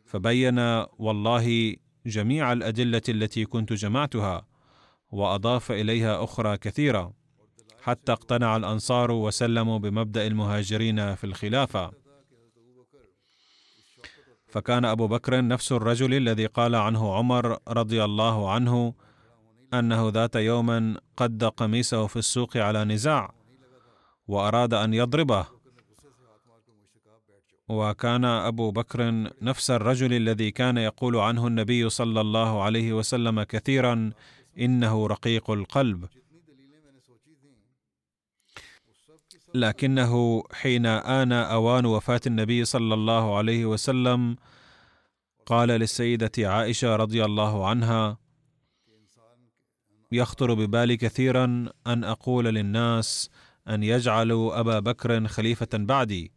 فبين 0.05 0.59
والله 0.99 1.77
جميع 2.07 2.53
الأدلة 2.53 3.03
التي 3.09 3.45
كنت 3.45 3.73
جمعتها 3.73 4.47
وأضاف 5.11 5.73
إليها 5.73 6.25
أخرى 6.25 6.59
كثيرة. 6.59 7.22
حتى 7.83 8.13
اقتنع 8.13 8.57
الأنصار 8.57 9.11
وسلموا 9.11 9.79
بمبدأ 9.79 10.27
المهاجرين 10.27 11.15
في 11.15 11.25
الخلافة. 11.25 11.93
فكان 14.49 14.85
أبو 14.85 15.07
بكر 15.07 15.47
نفس 15.47 15.73
الرجل 15.73 16.15
الذي 16.15 16.47
قال 16.47 16.75
عنه 16.75 17.15
عمر 17.15 17.59
رضي 17.69 18.05
الله 18.05 18.51
عنه 18.51 18.95
أنه 19.75 20.09
ذات 20.09 20.37
يوم 20.37 20.97
قد 21.17 21.45
قميصه 21.45 22.07
في 22.07 22.17
السوق 22.17 22.57
على 22.57 22.85
نزاع 22.85 23.35
وأراد 24.29 24.75
أن 24.75 24.95
يضربه. 24.95 25.47
وكان 27.69 28.25
أبو 28.25 28.71
بكر 28.71 29.31
نفس 29.43 29.71
الرجل 29.71 30.13
الذي 30.13 30.51
كان 30.51 30.77
يقول 30.79 31.17
عنه 31.17 31.47
النبي 31.47 31.89
صلى 31.89 32.21
الله 32.21 32.63
عليه 32.63 32.93
وسلم 32.93 33.43
كثيرا 33.43 34.11
إنه 34.59 35.07
رقيق 35.07 35.51
القلب. 35.51 36.09
لكنه 39.55 40.43
حين 40.53 40.87
آن 40.87 41.33
أوان 41.33 41.87
وفاة 41.87 42.21
النبي 42.27 42.65
صلى 42.65 42.95
الله 42.95 43.37
عليه 43.37 43.67
وسلم 43.67 44.37
قال 45.47 45.69
للسيدة 45.69 46.33
عائشة 46.39 46.97
رضي 46.97 47.25
الله 47.25 47.69
عنها: 47.69 48.19
يخطر 50.13 50.55
ببالي 50.55 50.97
كثيرا 50.97 51.69
أن 51.87 52.05
أقول 52.05 52.45
للناس 52.45 53.31
أن 53.69 53.83
يجعلوا 53.83 54.61
أبا 54.61 54.79
بكر 54.79 55.29
خليفة 55.29 55.69
بعدي، 55.75 56.33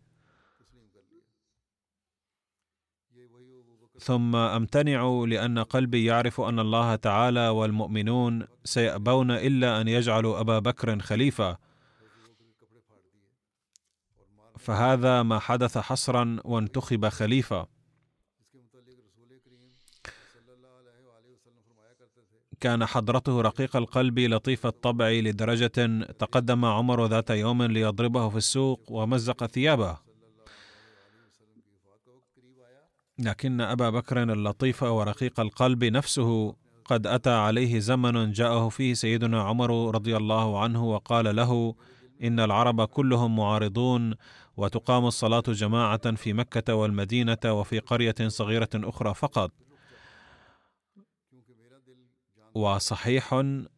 ثم 4.00 4.36
أمتنع 4.36 5.26
لأن 5.28 5.60
قلبي 5.60 6.06
يعرف 6.06 6.42
أن 6.42 6.60
الله 6.60 6.96
تعالى 6.96 7.48
والمؤمنون 7.50 8.48
سيأبون 8.64 9.32
إلا 9.32 9.82
أن 9.82 9.88
يجعلوا 9.88 10.40
أبا 10.40 10.60
بكر 10.60 11.00
خليفة. 11.00 11.65
فهذا 14.66 15.24
ما 15.24 15.40
حدث 15.40 15.78
حصرا 15.78 16.38
وانتخب 16.46 17.10
خليفة. 17.10 17.68
كان 22.60 22.86
حضرته 22.86 23.42
رقيق 23.42 23.76
القلب 23.76 24.20
لطيف 24.20 24.66
الطبع 24.66 25.10
لدرجة 25.10 26.04
تقدم 26.20 26.66
عمر 26.66 27.06
ذات 27.06 27.30
يوم 27.30 27.64
ليضربه 27.64 28.30
في 28.30 28.38
السوق 28.38 28.92
ومزق 28.92 29.46
ثيابه. 29.46 29.98
لكن 33.20 33.62
أبا 33.62 33.90
بكر 33.90 34.24
اللطيف 34.24 34.84
ورقيق 34.84 35.40
القلب 35.40 35.84
نفسه 35.84 36.56
قد 36.86 37.08
أتى 37.08 37.30
عليه 37.30 37.80
زمن 37.80 38.32
جاءه 38.32 38.70
فيه 38.70 38.94
سيدنا 38.94 39.42
عمر 39.42 39.96
رضي 39.96 40.18
الله 40.18 40.60
عنه 40.64 40.84
وقال 40.84 41.36
له 41.36 41.76
إن 42.24 42.40
العرب 42.40 42.86
كلهم 42.86 43.36
معارضون 43.36 44.14
وتقام 44.58 45.06
الصلاة 45.06 45.44
جماعة 45.48 46.16
في 46.16 46.34
مكة 46.34 46.76
والمدينة 46.76 47.38
وفي 47.46 47.80
قرية 47.80 48.16
صغيرة 48.28 48.70
أخرى 48.76 49.14
فقط. 49.14 49.52
وصحيح 52.56 53.34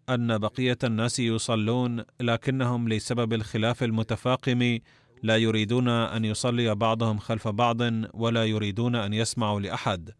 أن 0.10 0.38
بقية 0.38 0.78
الناس 0.84 1.20
يصلون 1.20 2.04
لكنهم 2.20 2.90
لسبب 2.90 3.34
الخلاف 3.34 3.84
المتفاقم 3.84 4.80
لا 5.24 5.38
يريدون 5.38 5.88
أن 5.88 6.26
يصلي 6.26 6.76
بعضهم 6.76 7.18
خلف 7.18 7.48
بعض 7.48 7.78
ولا 8.14 8.46
يريدون 8.46 8.96
أن 8.96 9.14
يسمعوا 9.14 9.60
لأحد. 9.60 10.12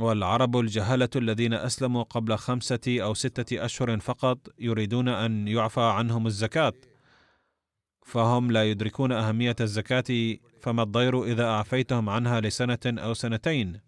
والعرب 0.00 0.56
الجهله 0.58 1.08
الذين 1.16 1.54
أسلموا 1.54 2.02
قبل 2.02 2.36
خمسة 2.36 2.80
أو 2.88 3.14
ستة 3.14 3.64
أشهر 3.64 3.98
فقط 3.98 4.38
يريدون 4.58 5.08
أن 5.08 5.48
يعفى 5.48 5.80
عنهم 5.80 6.26
الزكاة. 6.26 6.72
فهم 8.02 8.50
لا 8.50 8.70
يدركون 8.70 9.12
أهمية 9.12 9.56
الزكاة 9.60 10.36
فما 10.60 10.82
الضير 10.82 11.24
إذا 11.24 11.44
أعفيتهم 11.44 12.08
عنها 12.08 12.40
لسنة 12.40 12.78
أو 12.86 13.14
سنتين؟ 13.14 13.80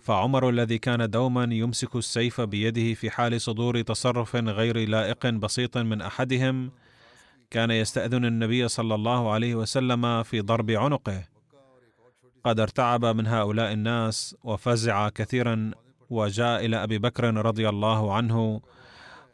فعمر 0.00 0.48
الذي 0.48 0.78
كان 0.78 1.10
دوما 1.10 1.48
يمسك 1.50 1.96
السيف 1.96 2.40
بيده 2.40 2.94
في 2.94 3.10
حال 3.10 3.40
صدور 3.40 3.82
تصرف 3.82 4.36
غير 4.36 4.88
لائق 4.88 5.26
بسيط 5.26 5.78
من 5.78 6.00
أحدهم 6.00 6.70
كان 7.50 7.70
يستأذن 7.70 8.24
النبي 8.24 8.68
صلى 8.68 8.94
الله 8.94 9.32
عليه 9.32 9.54
وسلم 9.54 10.22
في 10.22 10.40
ضرب 10.40 10.70
عنقه. 10.70 11.24
قد 12.44 12.60
ارتعب 12.60 13.04
من 13.04 13.26
هؤلاء 13.26 13.72
الناس 13.72 14.36
وفزع 14.44 15.08
كثيرا 15.08 15.70
وجاء 16.10 16.64
إلى 16.64 16.82
أبي 16.82 16.98
بكر 16.98 17.34
رضي 17.34 17.68
الله 17.68 18.14
عنه 18.14 18.60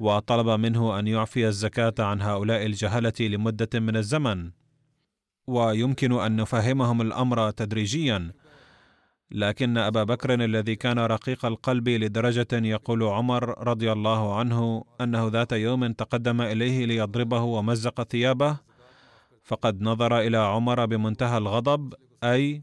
وطلب 0.01 0.49
منه 0.49 0.99
أن 0.99 1.07
يعفي 1.07 1.49
الزكاة 1.49 1.95
عن 1.99 2.23
هؤلاء 2.23 2.67
الجهلة 2.67 3.13
لمدة 3.21 3.81
من 3.81 3.97
الزمن. 3.97 4.51
ويمكن 5.47 6.13
أن 6.13 6.37
نفهمهم 6.37 7.01
الأمر 7.01 7.51
تدريجيا. 7.51 8.33
لكن 9.31 9.79
أبا 9.79 10.05
بكر 10.05 10.35
الذي 10.35 10.77
كان 10.77 10.99
رقيق 10.99 11.47
القلب 11.47 11.89
لدرجة 11.89 12.53
يقول 12.53 13.03
عمر 13.03 13.69
رضي 13.69 13.93
الله 13.93 14.39
عنه 14.39 14.85
أنه 15.01 15.29
ذات 15.29 15.53
يوم 15.53 15.93
تقدم 15.93 16.41
إليه 16.41 16.87
ليضربه 16.87 17.43
ومزق 17.43 18.03
ثيابه 18.03 18.57
فقد 19.45 19.83
نظر 19.83 20.19
إلى 20.19 20.37
عمر 20.37 20.87
بمنتهى 20.87 21.39
الغضب 21.39 21.95
أي 22.25 22.63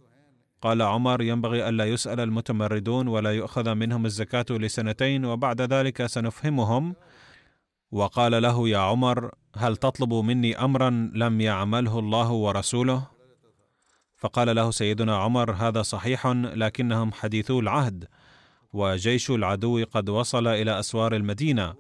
قال 0.62 0.82
عمر 0.82 1.22
ينبغي 1.22 1.70
الا 1.70 1.86
يسأل 1.86 2.20
المتمردون 2.20 3.08
ولا 3.08 3.32
يؤخذ 3.32 3.74
منهم 3.74 4.06
الزكاة 4.06 4.46
لسنتين 4.50 5.26
وبعد 5.26 5.62
ذلك 5.62 6.06
سنفهمهم. 6.06 6.96
وقال 7.92 8.42
له 8.42 8.70
يا 8.70 8.78
عمر 8.78 9.32
هل 9.56 9.78
تطلب 9.78 10.14
مني 10.14 10.58
امرا 10.58 10.90
لم 11.16 11.42
يعمله 11.42 12.00
الله 12.00 12.32
ورسوله؟ 12.32 13.08
فقال 14.18 14.56
له 14.56 14.72
سيدنا 14.72 15.18
عمر 15.18 15.52
هذا 15.52 15.82
صحيح 15.82 16.28
لكنهم 16.28 17.12
حديثو 17.12 17.60
العهد 17.60 18.08
وجيش 18.74 19.32
العدو 19.32 19.86
قد 19.92 20.10
وصل 20.10 20.48
إلى 20.48 20.80
أسوار 20.80 21.16
المدينة. 21.16 21.74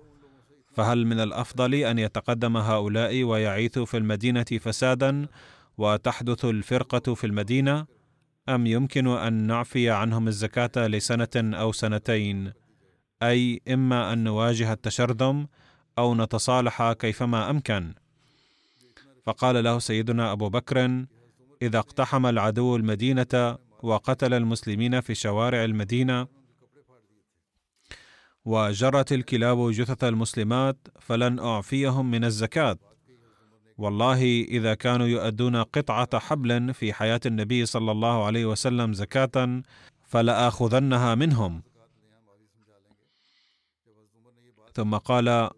فهل 0.73 1.05
من 1.05 1.19
الأفضل 1.19 1.73
أن 1.73 1.99
يتقدم 1.99 2.57
هؤلاء 2.57 3.23
ويعيثوا 3.23 3.85
في 3.85 3.97
المدينة 3.97 4.45
فسادا 4.61 5.27
وتحدث 5.77 6.45
الفرقة 6.45 7.13
في 7.13 7.27
المدينة؟ 7.27 7.85
أم 8.49 8.67
يمكن 8.67 9.07
أن 9.07 9.33
نعفي 9.33 9.89
عنهم 9.89 10.27
الزكاة 10.27 10.87
لسنة 10.87 11.27
أو 11.35 11.71
سنتين؟ 11.71 12.53
أي 13.23 13.61
إما 13.67 14.13
أن 14.13 14.23
نواجه 14.23 14.73
التشرذم 14.73 15.47
أو 15.97 16.15
نتصالح 16.15 16.91
كيفما 16.91 17.49
أمكن. 17.49 17.93
فقال 19.23 19.63
له 19.63 19.79
سيدنا 19.79 20.31
أبو 20.31 20.49
بكر 20.49 21.05
إذا 21.61 21.79
اقتحم 21.79 22.25
العدو 22.25 22.75
المدينة 22.75 23.57
وقتل 23.83 24.33
المسلمين 24.33 25.01
في 25.01 25.15
شوارع 25.15 25.63
المدينة 25.63 26.27
وجرت 28.45 29.11
الكلاب 29.11 29.71
جثث 29.71 30.03
المسلمات 30.03 30.77
فلن 30.99 31.39
أعفيهم 31.39 32.11
من 32.11 32.23
الزكاة. 32.23 32.77
والله 33.77 34.23
إذا 34.43 34.73
كانوا 34.73 35.07
يؤدون 35.07 35.55
قطعة 35.55 36.19
حبل 36.19 36.73
في 36.73 36.93
حياة 36.93 37.19
النبي 37.25 37.65
صلى 37.65 37.91
الله 37.91 38.25
عليه 38.25 38.45
وسلم 38.45 38.93
زكاة 38.93 39.61
فلآخذنها 40.05 41.15
منهم. 41.15 41.63
ثم 44.73 44.97
قال 44.97 45.49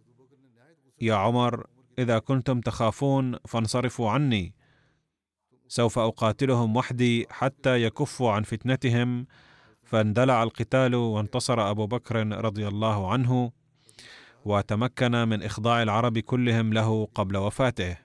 يا 1.06 1.16
عمر 1.16 1.68
إذا 2.00 2.20
كنتم 2.20 2.62
تخافون 2.62 3.38
فانصرفوا 3.48 4.12
عني. 4.12 4.54
سوف 5.68 6.00
أقاتلهم 6.00 6.76
وحدي 6.76 7.28
حتى 7.30 7.84
يكفوا 7.84 8.32
عن 8.32 8.44
فتنتهم. 8.44 9.26
فاندلع 9.84 10.44
القتال 10.44 10.96
وانتصر 10.96 11.70
أبو 11.70 11.88
بكر 11.88 12.28
رضي 12.46 12.68
الله 12.68 13.12
عنه 13.12 13.52
وتمكن 14.46 15.12
من 15.12 15.44
إخضاع 15.44 15.84
العرب 15.84 16.20
كلهم 16.20 16.74
له 16.74 17.08
قبل 17.16 17.38
وفاته. 17.38 17.98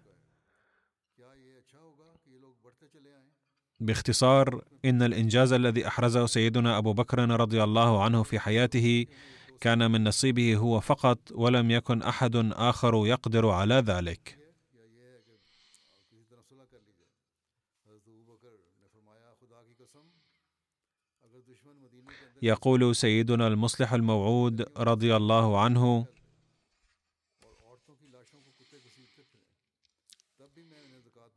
باختصار 3.80 4.64
إن 4.84 5.02
الإنجاز 5.02 5.52
الذي 5.52 5.86
أحرزه 5.86 6.26
سيدنا 6.26 6.78
أبو 6.78 6.92
بكر 6.92 7.18
رضي 7.18 7.64
الله 7.64 8.04
عنه 8.04 8.22
في 8.22 8.38
حياته 8.38 9.06
كان 9.60 9.90
من 9.90 10.04
نصيبه 10.04 10.56
هو 10.56 10.80
فقط 10.80 11.18
ولم 11.32 11.70
يكن 11.70 12.02
أحد 12.02 12.36
آخر 12.52 13.06
يقدر 13.06 13.48
على 13.48 13.74
ذلك. 13.74 14.38
يقول 22.42 22.96
سيدنا 22.96 23.46
المصلح 23.46 23.92
الموعود 23.92 24.78
رضي 24.78 25.16
الله 25.16 25.60
عنه 25.60 26.06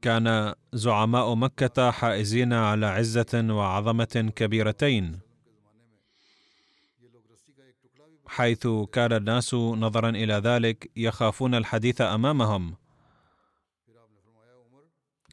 كان 0.01 0.55
زعماء 0.73 1.35
مكة 1.35 1.91
حائزين 1.91 2.53
على 2.53 2.85
عزة 2.85 3.47
وعظمة 3.49 4.31
كبيرتين. 4.35 5.30
حيث 8.31 8.67
كان 8.91 9.13
الناس 9.13 9.53
نظرا 9.53 10.09
إلى 10.09 10.33
ذلك 10.33 10.91
يخافون 10.95 11.55
الحديث 11.55 12.01
أمامهم. 12.01 12.75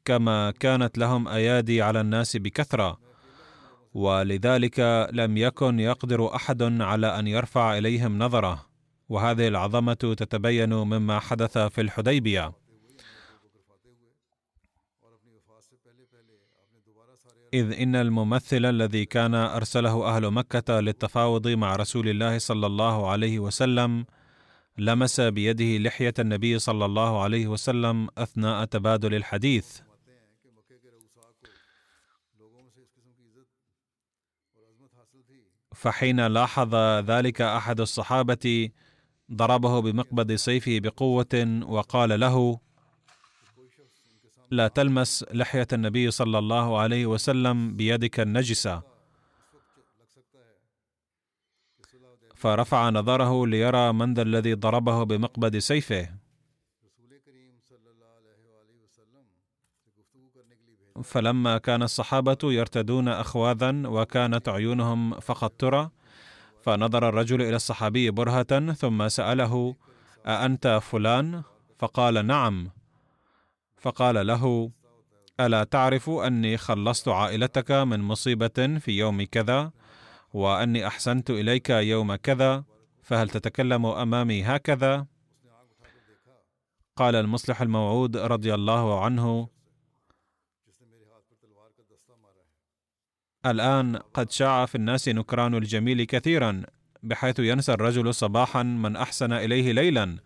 كما 0.05 0.51
كانت 0.51 0.99
لهم 0.99 1.29
أيادي 1.29 1.83
على 1.83 2.01
الناس 2.01 2.37
بكثرة 2.37 2.99
ولذلك 3.95 5.09
لم 5.13 5.37
يكن 5.37 5.81
يقدر 5.81 6.35
أحد 6.35 6.63
على 6.63 7.19
أن 7.19 7.27
يرفع 7.27 7.79
إليهم 7.79 8.19
نظرة 8.19 8.67
وهذه 9.09 9.49
العظمة 9.49 9.95
تتبين 9.95 10.75
مما 10.75 11.21
حدث 11.21 11.59
في 11.59 11.81
الحديبية. 11.81 12.53
إذ 17.55 17.73
إن 17.81 17.97
الممثل 17.97 18.65
الذي 18.65 19.05
كان 19.05 19.35
أرسله 19.35 20.17
أهل 20.17 20.31
مكة 20.31 20.81
للتفاوض 20.81 21.49
مع 21.49 21.77
رسول 21.77 22.09
الله 22.09 22.39
صلى 22.39 22.67
الله 22.67 23.11
عليه 23.11 23.39
وسلم 23.39 24.07
لمس 24.79 25.21
بيده 25.21 25.79
لحية 25.79 26.15
النبي 26.19 26.59
صلى 26.59 26.85
الله 26.85 27.23
عليه 27.23 27.47
وسلم 27.47 28.09
أثناء 28.19 28.65
تبادل 28.65 29.15
الحديث. 29.15 29.81
فحين 35.75 36.27
لاحظ 36.27 36.75
ذلك 37.11 37.41
أحد 37.41 37.81
الصحابة 37.81 38.69
ضربه 39.33 39.81
بمقبض 39.81 40.33
سيفه 40.33 40.79
بقوة 40.79 41.61
وقال 41.67 42.21
له 42.21 42.61
لا 44.51 44.69
تلمس 44.69 45.25
لحية 45.33 45.67
النبي 45.73 46.11
صلى 46.11 46.39
الله 46.39 46.79
عليه 46.79 47.07
وسلم 47.07 47.77
بيدك 47.77 48.21
النجسة. 48.21 48.83
فرفع 52.35 52.91
نظره 52.91 53.47
ليرى 53.47 53.93
من 53.93 54.15
ذا 54.15 54.23
الذي 54.23 54.55
ضربه 54.55 55.05
بمقبض 55.05 55.57
سيفه. 55.57 56.09
فلما 61.03 61.59
كان 61.59 61.83
الصحابة 61.83 62.39
يرتدون 62.43 63.09
اخواذا 63.09 63.89
وكانت 63.89 64.49
عيونهم 64.49 65.21
فقط 65.21 65.53
ترى 65.59 65.91
فنظر 66.63 67.09
الرجل 67.09 67.43
إلى 67.43 67.57
الصحابي 67.57 68.11
برهة 68.11 68.73
ثم 68.73 69.09
سأله 69.09 69.77
أأنت 70.27 70.81
فلان؟ 70.83 71.43
فقال 71.79 72.27
نعم. 72.27 72.71
فقال 73.79 74.27
له 74.27 74.71
ألا 75.41 75.65
تعرف 75.65 76.11
أني 76.11 76.57
خلصت 76.57 77.09
عائلتك 77.09 77.71
من 77.71 78.01
مصيبة 78.01 78.79
في 78.79 78.99
يوم 78.99 79.23
كذا 79.23 79.73
وأني 80.33 80.87
أحسنت 80.87 81.31
إليك 81.31 81.71
يوم 81.71 82.15
كذا 82.15 82.65
فهل 83.03 83.29
تتكلم 83.29 83.87
أمامي 83.87 84.43
هكذا؟ 84.43 85.07
قال 86.97 87.15
المصلح 87.15 87.63
الموعود 87.63 88.17
رضي 88.17 88.55
الله 88.55 89.05
عنه 89.05 89.49
الآن 93.47 93.97
قد 93.97 94.31
شاع 94.31 94.67
في 94.67 94.75
الناس 94.75 95.09
نكران 95.09 95.55
الجميل 95.55 96.05
كثيرا 96.05 96.63
بحيث 97.03 97.39
ينسى 97.39 97.73
الرجل 97.73 98.15
صباحا 98.15 98.63
من 98.63 98.97
أحسن 98.97 99.33
إليه 99.33 99.73
ليلا 99.73 100.19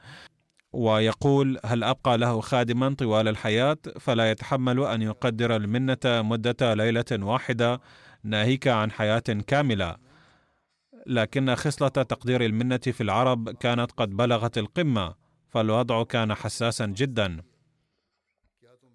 ويقول 0.72 1.58
هل 1.64 1.84
أبقى 1.84 2.18
له 2.18 2.40
خادما 2.40 2.94
طوال 2.94 3.28
الحياة؟ 3.28 3.78
فلا 4.00 4.30
يتحمل 4.30 4.84
أن 4.84 5.02
يقدر 5.02 5.56
المنة 5.56 5.98
مدة 6.06 6.74
ليلة 6.74 7.04
واحدة 7.12 7.80
ناهيك 8.24 8.68
عن 8.68 8.90
حياة 8.90 9.18
كاملة. 9.46 9.96
لكن 11.06 11.54
خصلة 11.54 11.88
تقدير 11.88 12.44
المنة 12.44 12.76
في 12.76 13.00
العرب 13.00 13.50
كانت 13.50 13.92
قد 13.92 14.10
بلغت 14.10 14.58
القمة 14.58 15.14
فالوضع 15.48 16.04
كان 16.04 16.34
حساسا 16.34 16.86
جدا. 16.86 17.42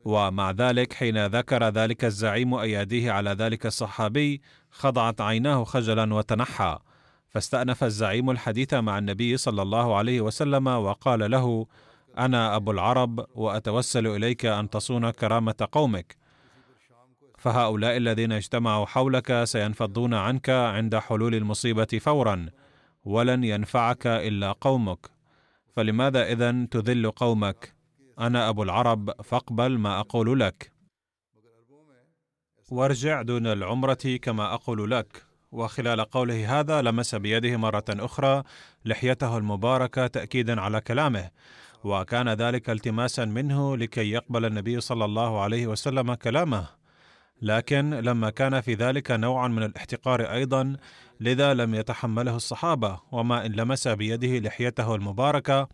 ومع 0.05 0.51
ذلك 0.51 0.93
حين 0.93 1.25
ذكر 1.25 1.63
ذلك 1.69 2.05
الزعيم 2.05 2.53
أياديه 2.53 3.11
على 3.11 3.30
ذلك 3.30 3.65
الصحابي 3.65 4.41
خضعت 4.71 5.21
عيناه 5.21 5.63
خجلا 5.63 6.13
وتنحى. 6.13 6.80
فاستأنف 7.38 7.83
الزعيم 7.83 8.29
الحديث 8.29 8.73
مع 8.73 8.97
النبي 8.97 9.38
صلى 9.38 9.61
الله 9.61 9.95
عليه 9.95 10.21
وسلم 10.21 10.67
وقال 10.67 11.31
له: 11.31 11.67
أنا 12.17 12.55
أبو 12.55 12.71
العرب 12.71 13.25
وأتوسل 13.35 14.07
إليك 14.07 14.45
أن 14.45 14.69
تصون 14.69 15.11
كرامة 15.11 15.67
قومك، 15.71 16.17
فهؤلاء 17.38 17.97
الذين 17.97 18.31
اجتمعوا 18.31 18.85
حولك 18.85 19.43
سينفضون 19.43 20.13
عنك 20.13 20.49
عند 20.49 20.95
حلول 20.95 21.35
المصيبة 21.35 21.99
فورا، 22.01 22.45
ولن 23.05 23.43
ينفعك 23.43 24.07
إلا 24.07 24.51
قومك، 24.51 25.09
فلماذا 25.75 26.31
إذا 26.31 26.65
تذل 26.71 27.11
قومك؟ 27.11 27.75
أنا 28.19 28.49
أبو 28.49 28.63
العرب 28.63 29.21
فاقبل 29.21 29.77
ما 29.77 29.99
أقول 29.99 30.39
لك. 30.39 30.71
وارجع 32.71 33.21
دون 33.21 33.47
العمرة 33.47 34.19
كما 34.21 34.53
أقول 34.53 34.91
لك، 34.91 35.26
وخلال 35.52 36.02
قوله 36.02 36.60
هذا 36.60 36.82
لمس 36.82 37.16
بيده 37.16 37.58
مرة 37.58 37.86
أخرى 37.89 38.43
لحيته 38.86 39.38
المباركة 39.38 40.08
تأكيدا 40.08 40.62
على 40.62 40.82
كلامه 40.82 41.30
وكان 41.84 42.30
ذلك 42.30 42.70
التماسا 42.70 43.26
منه 43.26 43.78
لكي 43.78 44.12
يقبل 44.12 44.45
النبي 44.45 44.80
صلى 44.82 45.06
الله 45.06 45.41
عليه 45.41 45.68
وسلم 45.68 46.14
كلامه. 46.14 46.68
لكن 47.41 47.89
لما 47.89 48.30
كان 48.30 48.62
في 48.62 48.74
ذلك 48.74 49.12
نوعا 49.12 49.48
من 49.48 49.64
الاحتقار 49.64 50.22
أيضا 50.22 50.78
لذا 51.20 51.54
لم 51.54 51.76
يتحمله 51.76 52.36
الصحابة 52.36 53.00
وما 53.12 53.45
إن 53.45 53.52
لمس 53.52 53.88
بيده 53.88 54.39
لحيته 54.39 54.95
المباركة 54.95 55.68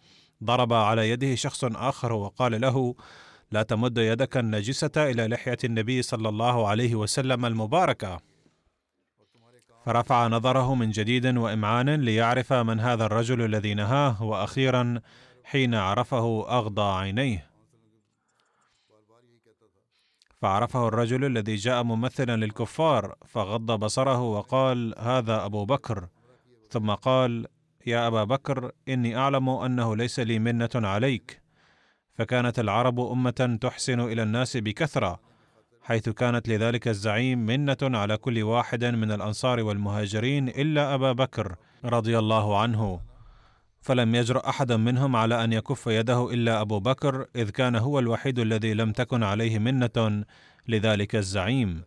ضرب 0.43 0.73
على 0.73 1.09
يده 1.09 1.35
شخص 1.35 1.63
آخر 1.63 2.13
وقال 2.13 2.61
له 2.61 2.95
لا 3.51 3.63
تمد 3.63 3.97
يدك 3.97 4.37
النجسة 4.37 4.91
إلى 4.97 5.27
لحية 5.27 5.57
النبي 5.63 6.01
صلى 6.01 6.29
الله 6.29 6.67
عليه 6.67 6.95
وسلم 6.95 7.45
المباركة. 7.45 8.32
فرفع 9.85 10.27
نظره 10.27 10.75
من 10.75 10.91
جديد 10.91 11.37
وإمعان 11.37 11.89
ليعرف 11.89 12.53
من 12.53 12.79
هذا 12.79 13.05
الرجل 13.05 13.41
الذي 13.41 13.73
نهاه 13.73 14.23
وأخيرا 14.23 15.01
حين 15.43 15.75
عرفه 15.75 16.49
أغضى 16.57 16.99
عينيه. 16.99 17.49
فعرفه 20.41 20.87
الرجل 20.87 21.25
الذي 21.25 21.55
جاء 21.55 21.83
ممثلا 21.83 22.35
للكفار 22.45 23.15
فغض 23.25 23.71
بصره 23.71 24.21
وقال 24.21 24.95
هذا 24.97 25.45
أبو 25.45 25.65
بكر. 25.65 26.07
ثم 26.69 26.91
قال 26.91 27.47
يا 27.85 28.07
أبا 28.07 28.23
بكر 28.23 28.71
إني 28.89 29.17
أعلم 29.17 29.49
أنه 29.49 29.95
ليس 29.95 30.19
لي 30.19 30.39
منة 30.39 30.69
عليك. 30.75 31.41
فكانت 32.15 32.59
العرب 32.59 32.99
أمة 32.99 33.57
تحسن 33.61 33.99
إلى 33.99 34.23
الناس 34.23 34.57
بكثرة 34.57 35.32
حيث 35.83 36.09
كانت 36.09 36.49
لذلك 36.49 36.87
الزعيم 36.87 37.45
منة 37.45 37.77
على 37.81 38.17
كل 38.17 38.43
واحد 38.43 38.85
من 38.85 39.11
الأنصار 39.11 39.63
والمهاجرين 39.63 40.47
إلا 40.47 40.93
أبا 40.93 41.11
بكر 41.11 41.55
رضي 41.85 42.19
الله 42.19 42.59
عنه. 42.59 43.01
فلم 43.81 44.15
يجرؤ 44.15 44.49
أحد 44.49 44.71
منهم 44.71 45.15
على 45.15 45.43
أن 45.43 45.53
يكف 45.53 45.87
يده 45.87 46.33
إلا 46.33 46.61
أبو 46.61 46.79
بكر 46.79 47.25
إذ 47.35 47.49
كان 47.49 47.75
هو 47.75 47.99
الوحيد 47.99 48.39
الذي 48.39 48.73
لم 48.73 48.91
تكن 48.91 49.23
عليه 49.23 49.59
منة 49.59 50.25
لذلك 50.67 51.15
الزعيم. 51.15 51.83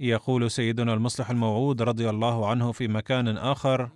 يقول 0.00 0.50
سيدنا 0.50 0.94
المصلح 0.94 1.30
الموعود 1.30 1.82
رضي 1.82 2.10
الله 2.10 2.48
عنه 2.48 2.72
في 2.72 2.88
مكان 2.88 3.28
آخر 3.28 3.90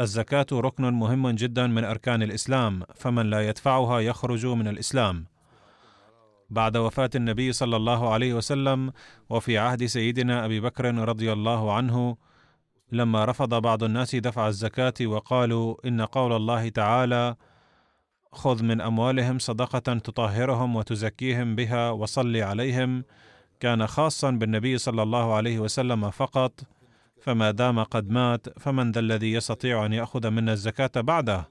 الزكاة 0.00 0.46
ركن 0.52 0.92
مهم 0.92 1.30
جدا 1.30 1.66
من 1.66 1.84
أركان 1.84 2.22
الإسلام 2.22 2.82
فمن 2.94 3.30
لا 3.30 3.48
يدفعها 3.48 4.00
يخرج 4.00 4.46
من 4.46 4.68
الإسلام. 4.68 5.33
بعد 6.50 6.76
وفاة 6.76 7.10
النبي 7.14 7.52
صلى 7.52 7.76
الله 7.76 8.12
عليه 8.12 8.34
وسلم 8.34 8.92
وفي 9.30 9.58
عهد 9.58 9.84
سيدنا 9.86 10.44
أبي 10.44 10.60
بكر 10.60 10.94
رضي 10.94 11.32
الله 11.32 11.72
عنه 11.72 12.16
لما 12.92 13.24
رفض 13.24 13.54
بعض 13.54 13.84
الناس 13.84 14.14
دفع 14.16 14.48
الزكاة 14.48 14.94
وقالوا 15.02 15.76
إن 15.86 16.00
قول 16.00 16.32
الله 16.32 16.68
تعالى 16.68 17.36
خذ 18.32 18.62
من 18.62 18.80
أموالهم 18.80 19.38
صدقة 19.38 19.98
تطهرهم 19.98 20.76
وتزكيهم 20.76 21.54
بها 21.54 21.90
وصل 21.90 22.36
عليهم 22.36 23.04
كان 23.60 23.86
خاصا 23.86 24.30
بالنبي 24.30 24.78
صلى 24.78 25.02
الله 25.02 25.34
عليه 25.34 25.58
وسلم 25.58 26.10
فقط 26.10 26.60
فما 27.22 27.50
دام 27.50 27.82
قد 27.82 28.10
مات 28.10 28.58
فمن 28.58 28.92
ذا 28.92 29.00
الذي 29.00 29.32
يستطيع 29.32 29.86
أن 29.86 29.92
يأخذ 29.92 30.30
منا 30.30 30.52
الزكاة 30.52 30.90
بعده؟ 30.96 31.48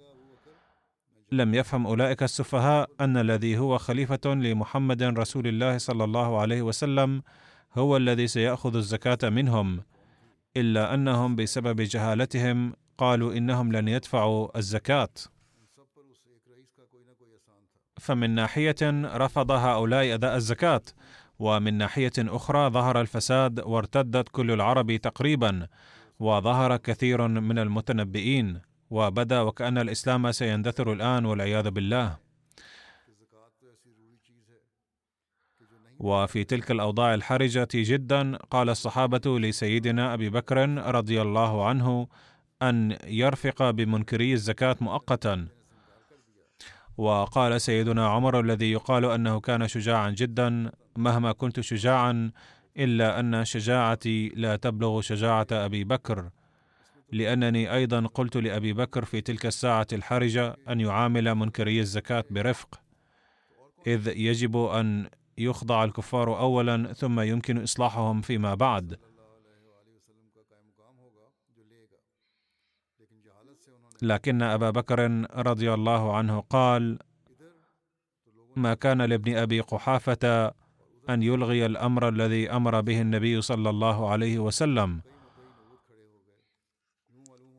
لم 1.38 1.54
يفهم 1.54 1.88
أولئك 1.88 2.24
السفهاء 2.24 2.90
أن 3.02 3.18
الذي 3.18 3.58
هو 3.58 3.78
خليفة 3.78 4.22
لمحمد 4.26 5.04
رسول 5.04 5.48
الله 5.48 5.78
صلى 5.78 6.04
الله 6.04 6.42
عليه 6.42 6.62
وسلم 6.62 7.22
هو 7.74 7.98
الذي 7.98 8.28
سيأخذ 8.28 8.76
الزكاة 8.76 9.30
منهم 9.30 9.84
إلا 10.58 10.94
أنهم 10.94 11.36
بسبب 11.36 11.82
جهالتهم 11.82 12.74
قالوا 12.98 13.34
إنهم 13.34 13.72
لن 13.72 13.88
يدفعوا 13.88 14.58
الزكاة. 14.58 15.10
فمن 18.00 18.30
ناحية 18.30 18.76
رفض 19.18 19.52
هؤلاء 19.52 20.14
أداء 20.14 20.36
الزكاة 20.36 20.82
ومن 21.40 21.74
ناحية 21.74 22.14
أخرى 22.20 22.70
ظهر 22.70 23.02
الفساد 23.02 23.60
وارتدت 23.60 24.30
كل 24.30 24.52
العرب 24.52 24.96
تقريبا 24.96 25.68
وظهر 26.20 26.78
كثير 26.78 27.28
من 27.28 27.60
المتنبئين. 27.60 28.73
وبدأ 28.94 29.42
وكأن 29.42 29.78
الإسلام 29.78 30.32
سيندثر 30.32 30.94
الآن 30.94 31.26
والعياذ 31.26 31.70
بالله. 31.70 32.18
وفي 36.00 36.44
تلك 36.44 36.72
الأوضاع 36.72 37.14
الحرجة 37.14 37.68
جدا 37.74 38.38
قال 38.38 38.70
الصحابة 38.70 39.40
لسيدنا 39.40 40.14
أبي 40.14 40.30
بكر 40.30 40.58
رضي 40.96 41.22
الله 41.22 41.66
عنه 41.66 42.08
أن 42.62 42.98
يرفق 43.08 43.70
بمنكري 43.70 44.34
الزكاة 44.34 44.76
مؤقتا. 44.82 45.48
وقال 46.98 47.62
سيدنا 47.62 48.08
عمر 48.08 48.40
الذي 48.40 48.72
يقال 48.72 49.06
أنه 49.06 49.40
كان 49.40 49.68
شجاعا 49.68 50.10
جدا 50.10 50.72
مهما 50.98 51.32
كنت 51.32 51.60
شجاعا 51.60 52.32
إلا 52.78 53.20
أن 53.20 53.46
شجاعتي 53.46 54.30
لا 54.30 54.56
تبلغ 54.56 55.02
شجاعة 55.02 55.48
أبي 55.52 55.84
بكر. 55.84 56.30
لأنني 57.12 57.74
أيضا 57.74 58.08
قلت 58.08 58.38
لأبي 58.38 58.74
بكر 58.74 59.06
في 59.06 59.22
تلك 59.22 59.46
الساعة 59.46 59.88
الحرجة 59.94 60.56
أن 60.70 60.80
يعامل 60.80 61.36
منكري 61.36 61.80
الزكاة 61.80 62.24
برفق 62.30 62.82
إذ 63.88 64.08
يجب 64.08 64.58
أن 64.58 65.10
يخضع 65.38 65.84
الكفار 65.84 66.40
اولا 66.40 66.94
ثم 66.94 67.20
يمكن 67.20 67.64
إصلاحهم 67.64 68.22
فيما 68.22 68.56
بعد. 68.56 69.00
لكن 74.02 74.42
أبا 74.42 74.70
بكر 74.70 75.28
رضي 75.36 75.74
الله 75.74 76.16
عنه 76.16 76.40
قال 76.40 77.00
ما 78.56 78.74
كان 78.74 79.02
لابن 79.02 79.36
أبي 79.36 79.60
قحافة 79.60 80.54
أن 81.10 81.24
يلغي 81.24 81.66
الأمر 81.66 82.10
الذي 82.10 82.52
أمر 82.52 82.82
به 82.82 83.02
النبي 83.02 83.42
صلى 83.42 83.70
الله 83.70 84.10
عليه 84.10 84.40
وسلم 84.40 85.02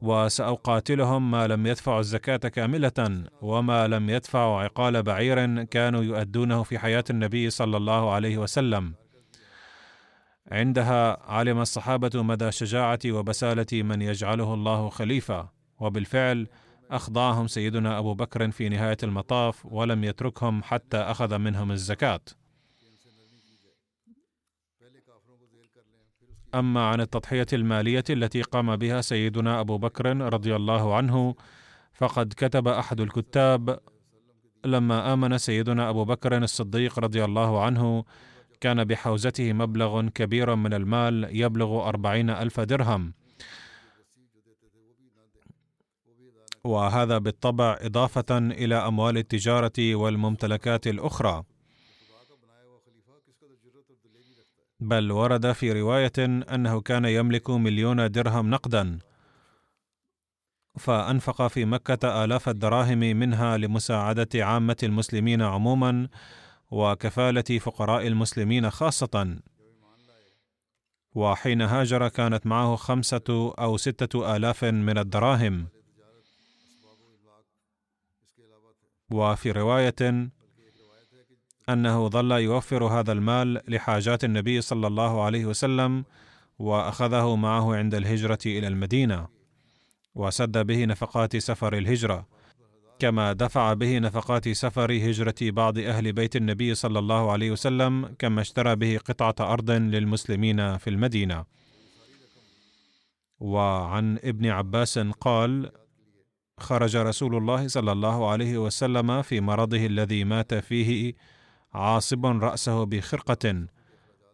وسأقاتلهم 0.04 1.30
ما 1.30 1.46
لم 1.46 1.66
يدفعوا 1.66 2.00
الزكاة 2.00 2.36
كاملة 2.36 3.24
وما 3.42 3.88
لم 3.88 4.10
يدفعوا 4.10 4.60
عقال 4.60 5.02
بعير 5.02 5.64
كانوا 5.64 6.02
يؤدونه 6.02 6.62
في 6.62 6.78
حياة 6.78 7.04
النبي 7.10 7.50
صلى 7.50 7.76
الله 7.76 8.12
عليه 8.12 8.38
وسلم. 8.38 8.94
عندها 10.52 11.30
علم 11.30 11.60
الصحابة 11.60 12.22
مدى 12.22 12.52
شجاعة 12.52 12.98
وبسالة 13.08 13.82
من 13.82 14.02
يجعله 14.02 14.54
الله 14.54 14.88
خليفة 14.88 15.48
وبالفعل 15.78 16.46
اخضعهم 16.90 17.46
سيدنا 17.46 17.98
أبو 17.98 18.14
بكر 18.14 18.50
في 18.50 18.68
نهاية 18.68 18.96
المطاف 19.02 19.66
ولم 19.66 20.04
يتركهم 20.04 20.62
حتى 20.62 20.96
أخذ 20.96 21.38
منهم 21.38 21.72
الزكاة. 21.72 22.20
أما 26.58 26.86
عن 26.88 27.00
التضحية 27.00 27.46
المالية 27.52 28.04
التي 28.10 28.42
قام 28.42 28.76
بها 28.76 29.00
سيدنا 29.00 29.60
أبو 29.60 29.78
بكر 29.78 30.16
رضي 30.16 30.56
الله 30.56 30.96
عنه 30.96 31.34
فقد 31.92 32.32
كتب 32.36 32.68
أحد 32.68 33.00
الكتاب 33.00 33.80
لما 34.64 35.12
آمن 35.12 35.38
سيدنا 35.38 35.90
أبو 35.90 36.04
بكر 36.04 36.38
الصديق 36.38 36.98
رضي 36.98 37.24
الله 37.24 37.62
عنه 37.64 38.04
كان 38.60 38.84
بحوزته 38.84 39.52
مبلغ 39.52 40.08
كبير 40.08 40.54
من 40.54 40.74
المال 40.74 41.28
يبلغ 41.30 41.88
أربعين 41.88 42.30
ألف 42.30 42.60
درهم. 42.60 43.14
وهذا 46.64 47.18
بالطبع 47.18 47.78
إضافة 47.80 48.38
إلى 48.38 48.74
أموال 48.74 49.18
التجارة 49.18 49.94
والممتلكات 49.94 50.86
الأخرى. 50.86 51.44
بل 54.84 55.12
ورد 55.12 55.52
في 55.52 55.72
رواية 55.72 56.12
أنه 56.54 56.80
كان 56.80 57.04
يملك 57.04 57.50
مليون 57.50 58.10
درهم 58.10 58.50
نقدا. 58.50 58.98
فأنفق 60.78 61.46
في 61.46 61.64
مكة 61.64 62.24
آلاف 62.24 62.48
الدراهم 62.48 62.98
منها 62.98 63.56
لمساعدة 63.56 64.28
عامة 64.34 64.76
المسلمين 64.82 65.42
عموما 65.42 66.08
وكفالة 66.70 67.58
فقراء 67.58 68.06
المسلمين 68.06 68.70
خاصة. 68.70 69.36
وحين 71.14 71.62
هاجر 71.62 72.08
كانت 72.08 72.46
معه 72.46 72.76
خمسة 72.76 73.54
أو 73.58 73.76
ستة 73.76 74.36
آلاف 74.36 74.64
من 74.64 74.98
الدراهم. 74.98 75.66
وفي 79.10 79.50
رواية 79.50 80.30
أنه 81.68 82.08
ظل 82.08 82.32
يوفر 82.32 82.84
هذا 82.84 83.12
المال 83.12 83.60
لحاجات 83.68 84.24
النبي 84.24 84.60
صلى 84.60 84.86
الله 84.86 85.24
عليه 85.24 85.46
وسلم 85.46 86.04
وأخذه 86.58 87.36
معه 87.36 87.76
عند 87.76 87.94
الهجرة 87.94 88.38
إلى 88.46 88.68
المدينة 88.68 89.26
وسد 90.14 90.66
به 90.66 90.84
نفقات 90.84 91.36
سفر 91.36 91.78
الهجرة 91.78 92.26
كما 92.98 93.32
دفع 93.32 93.72
به 93.72 93.98
نفقات 93.98 94.48
سفر 94.48 94.92
هجرة 94.92 95.34
بعض 95.42 95.78
أهل 95.78 96.12
بيت 96.12 96.36
النبي 96.36 96.74
صلى 96.74 96.98
الله 96.98 97.32
عليه 97.32 97.50
وسلم 97.50 98.14
كما 98.18 98.40
اشترى 98.40 98.76
به 98.76 98.98
قطعة 98.98 99.52
أرض 99.52 99.70
للمسلمين 99.70 100.76
في 100.76 100.90
المدينة. 100.90 101.44
وعن 103.40 104.18
ابن 104.24 104.46
عباس 104.46 104.98
قال 104.98 105.70
خرج 106.58 106.96
رسول 106.96 107.36
الله 107.36 107.68
صلى 107.68 107.92
الله 107.92 108.30
عليه 108.30 108.58
وسلم 108.58 109.22
في 109.22 109.40
مرضه 109.40 109.86
الذي 109.86 110.24
مات 110.24 110.54
فيه 110.54 111.14
عاصبا 111.74 112.30
رأسه 112.32 112.84
بخرقة 112.84 113.66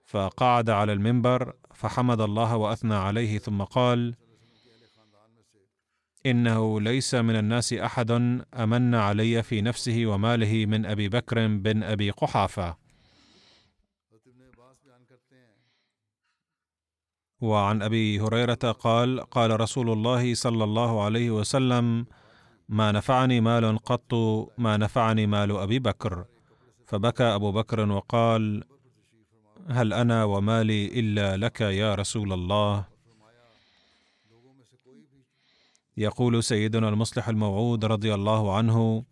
فقعد 0.06 0.70
على 0.70 0.92
المنبر 0.92 1.52
فحمد 1.74 2.20
الله 2.20 2.56
وأثنى 2.56 2.94
عليه 2.94 3.38
ثم 3.38 3.62
قال 3.62 4.14
إنه 6.26 6.80
ليس 6.80 7.14
من 7.14 7.36
الناس 7.36 7.72
أحد 7.72 8.10
أمن 8.54 8.94
علي 8.94 9.42
في 9.42 9.60
نفسه 9.62 10.06
وماله 10.06 10.66
من 10.66 10.86
أبي 10.86 11.08
بكر 11.08 11.46
بن 11.46 11.82
أبي 11.82 12.10
قحافة. 12.10 12.76
وعن 17.40 17.82
أبي 17.82 18.20
هريرة 18.20 18.54
قال 18.54 19.20
قال 19.20 19.60
رسول 19.60 19.90
الله 19.90 20.34
صلى 20.34 20.64
الله 20.64 21.04
عليه 21.04 21.30
وسلم 21.30 22.06
ما 22.68 22.92
نفعني 22.92 23.40
مال 23.40 23.78
قط 23.78 24.14
ما 24.58 24.76
نفعني 24.76 25.26
مال 25.26 25.56
أبي 25.56 25.78
بكر. 25.78 26.24
فبكى 26.90 27.24
أبو 27.24 27.52
بكر 27.52 27.90
وقال 27.90 28.64
هل 29.68 29.92
أنا 29.92 30.24
ومالي 30.24 31.00
إلا 31.00 31.36
لك 31.36 31.60
يا 31.60 31.94
رسول 31.94 32.32
الله؟ 32.32 32.84
يقول 35.96 36.44
سيدنا 36.44 36.88
المصلح 36.88 37.28
الموعود 37.28 37.84
رضي 37.84 38.14
الله 38.14 38.56
عنه 38.56 39.04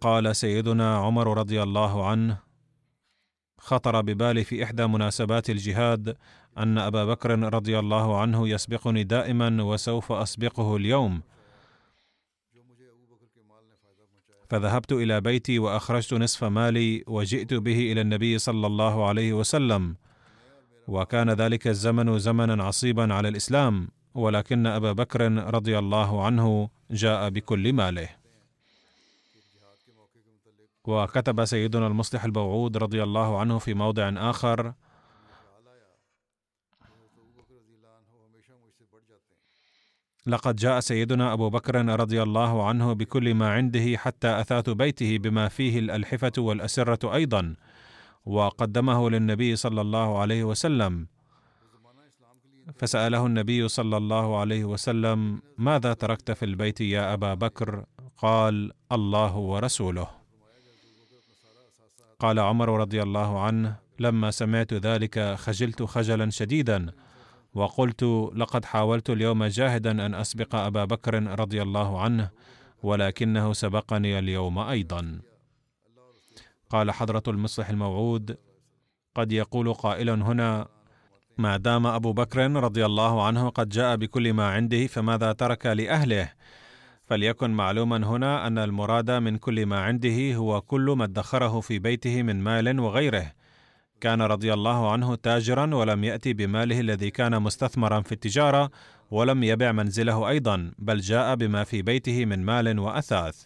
قال 0.00 0.36
سيدنا 0.36 0.96
عمر 0.96 1.38
رضي 1.38 1.62
الله 1.62 2.08
عنه 2.08 2.38
خطر 3.58 4.00
ببالي 4.00 4.44
في 4.44 4.64
إحدى 4.64 4.86
مناسبات 4.86 5.50
الجهاد 5.50 6.16
أن 6.58 6.78
أبا 6.78 7.04
بكر 7.04 7.54
رضي 7.54 7.78
الله 7.78 8.20
عنه 8.20 8.48
يسبقني 8.48 9.04
دائما 9.04 9.62
وسوف 9.62 10.12
أسبقه 10.12 10.76
اليوم. 10.76 11.22
فذهبت 14.48 14.92
إلى 14.92 15.20
بيتي 15.20 15.58
وأخرجت 15.58 16.14
نصف 16.14 16.44
مالي 16.44 17.04
وجئت 17.06 17.54
به 17.54 17.92
إلى 17.92 18.00
النبي 18.00 18.38
صلى 18.38 18.66
الله 18.66 19.08
عليه 19.08 19.32
وسلم. 19.32 19.96
وكان 20.88 21.30
ذلك 21.30 21.66
الزمن 21.66 22.18
زمنا 22.18 22.64
عصيبا 22.64 23.14
على 23.14 23.28
الإسلام 23.28 23.88
ولكن 24.14 24.66
أبا 24.66 24.92
بكر 24.92 25.32
رضي 25.54 25.78
الله 25.78 26.24
عنه 26.24 26.68
جاء 26.90 27.28
بكل 27.28 27.72
ماله. 27.72 28.08
وكتب 30.84 31.44
سيدنا 31.44 31.86
المصلح 31.86 32.24
البوعود 32.24 32.76
رضي 32.76 33.02
الله 33.02 33.38
عنه 33.40 33.58
في 33.58 33.74
موضع 33.74 34.12
آخر 34.16 34.72
لقد 40.26 40.56
جاء 40.56 40.80
سيدنا 40.80 41.32
أبو 41.32 41.50
بكر 41.50 42.00
رضي 42.00 42.22
الله 42.22 42.68
عنه 42.68 42.92
بكل 42.92 43.34
ما 43.34 43.50
عنده 43.50 43.96
حتى 43.96 44.40
أثاث 44.40 44.70
بيته 44.70 45.18
بما 45.18 45.48
فيه 45.48 45.78
الألحفة 45.78 46.32
والأسرة 46.38 47.14
أيضا 47.14 47.54
وقدمه 48.26 49.10
للنبي 49.10 49.56
صلى 49.56 49.80
الله 49.80 50.18
عليه 50.18 50.44
وسلم. 50.44 51.06
فسأله 52.78 53.26
النبي 53.26 53.68
صلى 53.68 53.96
الله 53.96 54.38
عليه 54.38 54.64
وسلم 54.64 55.42
ماذا 55.58 55.92
تركت 55.92 56.30
في 56.30 56.44
البيت 56.44 56.80
يا 56.80 57.14
أبا 57.14 57.34
بكر؟ 57.34 57.84
قال 58.16 58.72
الله 58.92 59.36
ورسوله. 59.36 60.08
قال 62.18 62.38
عمر 62.38 62.80
رضي 62.80 63.02
الله 63.02 63.40
عنه 63.40 63.76
لما 63.98 64.30
سمعت 64.30 64.74
ذلك 64.74 65.34
خجلت 65.34 65.82
خجلا 65.82 66.30
شديدا 66.30 66.92
وقلت 67.56 68.02
لقد 68.34 68.64
حاولت 68.64 69.10
اليوم 69.10 69.44
جاهدا 69.44 70.06
أن 70.06 70.14
أسبق 70.14 70.54
أبا 70.54 70.84
بكر 70.84 71.40
رضي 71.40 71.62
الله 71.62 72.00
عنه 72.00 72.30
ولكنه 72.82 73.52
سبقني 73.52 74.18
اليوم 74.18 74.58
أيضا. 74.58 75.20
قال 76.70 76.90
حضرة 76.90 77.22
المصلح 77.28 77.68
الموعود 77.68 78.36
قد 79.14 79.32
يقول 79.32 79.74
قائل 79.74 80.10
هنا 80.10 80.68
ما 81.38 81.56
دام 81.56 81.86
أبو 81.86 82.12
بكر 82.12 82.50
رضي 82.52 82.86
الله 82.86 83.26
عنه 83.26 83.48
قد 83.48 83.68
جاء 83.68 83.96
بكل 83.96 84.32
ما 84.32 84.48
عنده 84.48 84.86
فماذا 84.86 85.32
ترك 85.32 85.66
لأهله؟ 85.66 86.32
فليكن 87.04 87.50
معلوما 87.50 87.96
هنا 87.96 88.46
أن 88.46 88.58
المراد 88.58 89.10
من 89.10 89.36
كل 89.38 89.66
ما 89.66 89.80
عنده 89.80 90.34
هو 90.34 90.60
كل 90.60 90.94
ما 90.98 91.04
ادخره 91.04 91.60
في 91.60 91.78
بيته 91.78 92.22
من 92.22 92.40
مال 92.42 92.80
وغيره 92.80 93.32
كان 94.00 94.22
رضي 94.22 94.52
الله 94.52 94.92
عنه 94.92 95.14
تاجرا 95.14 95.74
ولم 95.74 96.04
يأتي 96.04 96.32
بماله 96.32 96.80
الذي 96.80 97.10
كان 97.10 97.42
مستثمرا 97.42 98.00
في 98.00 98.12
التجارة 98.12 98.70
ولم 99.10 99.42
يبع 99.42 99.72
منزله 99.72 100.28
أيضا 100.28 100.72
بل 100.78 101.00
جاء 101.00 101.34
بما 101.34 101.64
في 101.64 101.82
بيته 101.82 102.24
من 102.24 102.44
مال 102.44 102.78
وأثاث. 102.78 103.44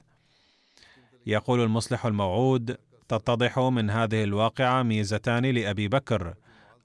يقول 1.27 1.61
المصلح 1.61 2.07
الموعود 2.07 2.77
تتضح 3.09 3.59
من 3.59 3.91
هذه 3.91 4.25
الواقعة 4.25 4.83
ميزتان 4.83 5.47
لأبي 5.47 5.89
بكر. 5.89 6.35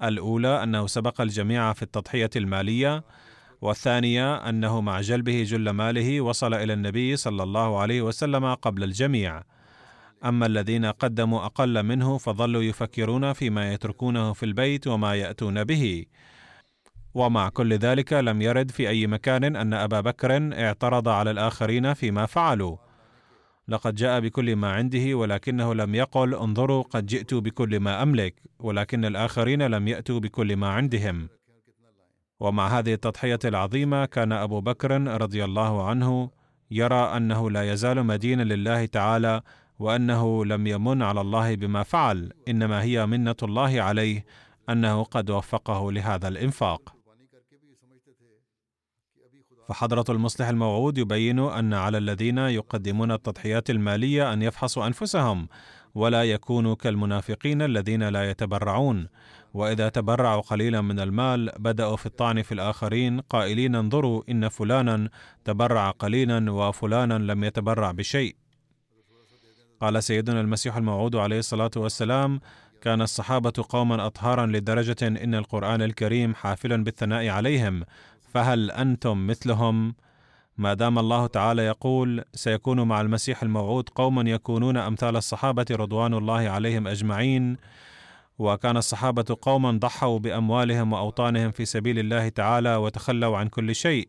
الأولى 0.04 0.64
أنه 0.64 0.88
سبق 0.88 1.22
الجميع 1.22 1.74
في 1.74 1.82
التضحية 1.82 2.30
المالية 2.36 3.04
والثانية 3.62 4.36
أنه 4.50 4.82
مع 4.82 5.02
جلبه 5.02 5.44
جل 5.44 5.70
ماله 5.70 6.22
وصل 6.22 6.54
إلى 6.54 6.74
النبي 6.74 7.16
صلى 7.16 7.44
الله 7.44 7.80
عليه 7.80 8.02
وسلم 8.02 8.54
قبل 8.54 8.84
الجميع. 8.84 9.44
أما 10.26 10.46
الذين 10.46 10.86
قدموا 10.86 11.46
أقل 11.46 11.84
منه 11.84 12.18
فظلوا 12.18 12.64
يفكرون 12.64 13.34
فيما 13.34 13.74
يتركونه 13.74 14.34
في 14.34 14.44
البيت 14.46 14.88
وما 14.88 15.16
يأتون 15.16 15.64
به. 15.64 16.06
ومع 17.14 17.50
كل 17.50 17.74
ذلك 17.74 18.14
لم 18.14 18.42
يرد 18.42 18.72
في 18.72 18.90
أي 18.90 19.08
مكان 19.08 19.56
أن 19.56 19.74
أبا 19.74 20.02
بكر 20.02 20.54
اعترض 20.54 21.08
على 21.08 21.32
الآخرين 21.32 21.94
فيما 21.94 22.26
فعلوا. 22.26 22.78
لقد 23.68 23.96
جاء 23.96 24.20
بكل 24.20 24.56
ما 24.56 24.72
عنده 24.72 25.14
ولكنه 25.14 25.74
لم 25.74 25.96
يقل 25.96 26.36
انظروا 26.36 26.84
قد 26.84 27.06
جئت 27.06 27.34
بكل 27.34 27.80
ما 27.80 28.04
أملك 28.04 28.42
ولكن 28.60 29.06
الآخرين 29.06 29.62
لم 29.62 29.88
يأتوا 29.88 30.20
بكل 30.20 30.56
ما 30.56 30.70
عندهم. 30.70 31.30
ومع 32.40 32.68
هذه 32.68 32.94
التضحية 32.94 33.40
العظيمة 33.46 34.06
كان 34.06 34.32
أبو 34.32 34.62
بكر 34.62 35.22
رضي 35.22 35.44
الله 35.44 35.90
عنه 35.90 36.30
يرى 36.72 37.18
أنه 37.18 37.52
لا 37.52 37.74
يزال 37.74 38.04
مدينا 38.04 38.44
لله 38.44 38.86
تعالى 38.86 39.42
وأنه 39.80 40.46
لم 40.46 40.68
يمن 40.68 41.02
على 41.02 41.22
الله 41.22 41.56
بما 41.56 41.84
فعل 41.84 42.32
إنما 42.48 42.82
هي 42.84 43.06
منة 43.06 43.36
الله 43.44 43.82
عليه 43.82 44.26
أنه 44.70 45.04
قد 45.04 45.30
وفقه 45.30 45.92
لهذا 45.92 46.28
الإنفاق. 46.28 46.96
فحضرة 49.68 50.06
المصلح 50.10 50.48
الموعود 50.48 50.98
يبين 50.98 51.40
أن 51.40 51.74
على 51.74 51.98
الذين 51.98 52.38
يقدمون 52.38 53.12
التضحيات 53.12 53.70
المالية 53.70 54.34
أن 54.34 54.42
يفحصوا 54.42 54.88
أنفسهم 54.88 55.48
ولا 55.96 56.24
يكونوا 56.24 56.76
كالمنافقين 56.76 57.62
الذين 57.62 58.04
لا 58.04 58.30
يتبرعون. 58.30 59.08
وإذا 59.54 59.90
تبرعوا 59.90 60.42
قليلا 60.42 60.82
من 60.82 61.00
المال 61.00 61.52
بدأوا 61.60 61.96
في 61.96 62.06
الطعن 62.06 62.42
في 62.42 62.52
الآخرين 62.52 63.20
قائلين 63.20 63.76
انظروا 63.76 64.24
إن 64.30 64.50
فلانا 64.50 65.10
تبرع 65.46 65.92
قليلا 65.92 66.52
وفلانا 66.52 67.14
لم 67.14 67.44
يتبرع 67.44 67.92
بشيء. 67.92 68.45
قال 69.82 70.04
سيدنا 70.04 70.42
المسيح 70.42 70.78
الموعود 70.78 71.16
عليه 71.16 71.40
الصلاة 71.40 71.72
والسلام 71.76 72.40
كان 72.82 73.02
الصحابة 73.02 73.54
قوما 73.70 74.06
أطهارا 74.06 74.46
لدرجة 74.46 75.08
إن 75.08 75.36
القرآن 75.36 75.82
الكريم 75.82 76.36
حافلا 76.36 76.84
بالثناء 76.84 77.28
عليهم 77.28 77.84
فهل 78.34 78.72
أنتم 78.72 79.28
مثلهم؟ 79.28 79.96
ما 80.58 80.74
دام 80.74 81.00
الله 81.00 81.28
تعالى 81.28 81.66
يقول 81.66 82.24
سيكون 82.34 82.82
مع 82.82 83.02
المسيح 83.02 83.44
الموعود 83.44 83.90
قوما 83.90 84.30
يكونون 84.30 84.78
أمثال 84.78 85.16
الصحابة 85.16 85.66
رضوان 85.72 86.14
الله 86.14 86.50
عليهم 86.50 86.88
أجمعين. 86.88 87.58
وكان 88.40 88.78
الصحابة 88.78 89.38
قوما 89.42 89.72
ضحوا 89.72 90.20
بأموالهم 90.20 90.94
وأوطانهم 90.94 91.52
في 91.52 91.66
سبيل 91.66 92.00
الله 92.00 92.30
تعالى 92.30 92.76
وتخلوا 92.76 93.38
عن 93.38 93.48
كل 93.48 93.76
شيء. 93.76 94.08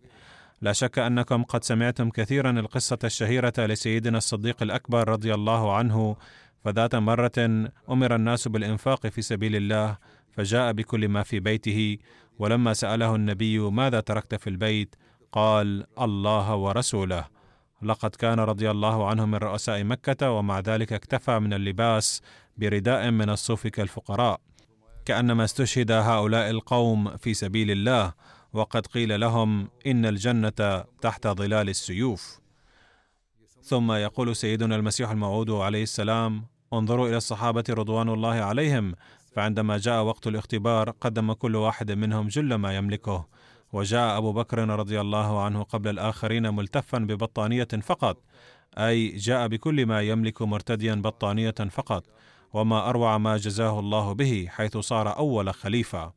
لا 0.60 0.72
شك 0.72 0.98
أنكم 0.98 1.42
قد 1.42 1.64
سمعتم 1.64 2.10
كثيرا 2.10 2.50
القصة 2.50 2.98
الشهيرة 3.04 3.52
لسيدنا 3.58 4.18
الصديق 4.18 4.62
الأكبر 4.62 5.08
رضي 5.08 5.34
الله 5.34 5.76
عنه 5.76 6.16
فذات 6.64 6.94
مرة 6.94 7.68
أمر 7.90 8.14
الناس 8.14 8.48
بالإنفاق 8.48 9.06
في 9.06 9.22
سبيل 9.22 9.56
الله 9.56 9.98
فجاء 10.32 10.72
بكل 10.72 11.08
ما 11.08 11.22
في 11.22 11.40
بيته 11.40 11.98
ولما 12.38 12.72
سأله 12.72 13.14
النبي 13.14 13.58
ماذا 13.58 14.00
تركت 14.00 14.34
في 14.34 14.50
البيت 14.50 14.94
قال 15.32 15.86
الله 16.00 16.54
ورسوله 16.56 17.24
لقد 17.82 18.10
كان 18.10 18.40
رضي 18.40 18.70
الله 18.70 19.08
عنه 19.08 19.26
من 19.26 19.34
رؤساء 19.34 19.84
مكة 19.84 20.30
ومع 20.30 20.60
ذلك 20.60 20.92
اكتفى 20.92 21.38
من 21.38 21.52
اللباس 21.52 22.22
برداء 22.56 23.10
من 23.10 23.30
الصوف 23.30 23.66
كالفقراء. 23.66 24.40
كأنما 25.04 25.44
استشهد 25.44 25.90
هؤلاء 25.92 26.50
القوم 26.50 27.16
في 27.16 27.34
سبيل 27.34 27.70
الله 27.70 28.12
وقد 28.52 28.86
قيل 28.86 29.20
لهم 29.20 29.68
إن 29.86 30.06
الجنة 30.06 30.84
تحت 31.00 31.26
ظلال 31.26 31.68
السيوف. 31.68 32.40
ثم 33.62 33.92
يقول 33.92 34.36
سيدنا 34.36 34.76
المسيح 34.76 35.10
الموعود 35.10 35.50
عليه 35.50 35.82
السلام 35.82 36.46
انظروا 36.72 37.08
إلى 37.08 37.16
الصحابة 37.16 37.64
رضوان 37.70 38.08
الله 38.08 38.34
عليهم 38.34 38.94
فعندما 39.32 39.78
جاء 39.78 40.02
وقت 40.02 40.26
الاختبار 40.26 40.90
قدم 40.90 41.32
كل 41.32 41.56
واحد 41.56 41.92
منهم 41.92 42.28
جل 42.28 42.54
ما 42.54 42.76
يملكه. 42.76 43.26
وجاء 43.72 44.18
أبو 44.18 44.32
بكر 44.32 44.58
رضي 44.58 45.00
الله 45.00 45.42
عنه 45.42 45.62
قبل 45.62 45.90
الآخرين 45.90 46.54
ملتفا 46.54 46.98
ببطانية 46.98 47.68
فقط 47.82 48.22
أي 48.78 49.08
جاء 49.08 49.48
بكل 49.48 49.86
ما 49.86 50.02
يملك 50.02 50.42
مرتديا 50.42 50.94
بطانية 50.94 51.54
فقط 51.70 52.04
وما 52.52 52.88
أروع 52.88 53.18
ما 53.18 53.36
جزاه 53.36 53.78
الله 53.80 54.12
به 54.12 54.46
حيث 54.50 54.76
صار 54.76 55.16
أول 55.16 55.54
خليفة. 55.54 56.12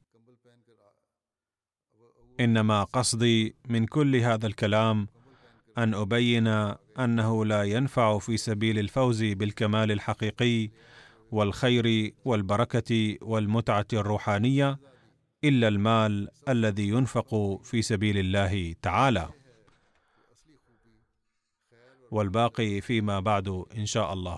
إنما 2.39 2.83
قصدي 2.83 3.55
من 3.69 3.85
كل 3.85 4.15
هذا 4.15 4.47
الكلام 4.47 5.07
أن 5.77 5.93
أبين 5.93 6.47
أنه 6.99 7.45
لا 7.45 7.63
ينفع 7.63 8.19
في 8.19 8.37
سبيل 8.37 8.79
الفوز 8.79 9.23
بالكمال 9.23 9.91
الحقيقي 9.91 10.69
والخير 11.31 12.13
والبركة 12.25 13.17
والمتعة 13.21 13.87
الروحانية 13.93 14.79
إلا 15.43 15.67
المال 15.67 16.29
الذي 16.49 16.87
ينفق 16.87 17.59
في 17.63 17.81
سبيل 17.81 18.17
الله 18.17 18.75
تعالى. 18.81 19.29
والباقي 22.11 22.81
فيما 22.81 23.19
بعد 23.19 23.63
إن 23.77 23.85
شاء 23.85 24.13
الله. 24.13 24.37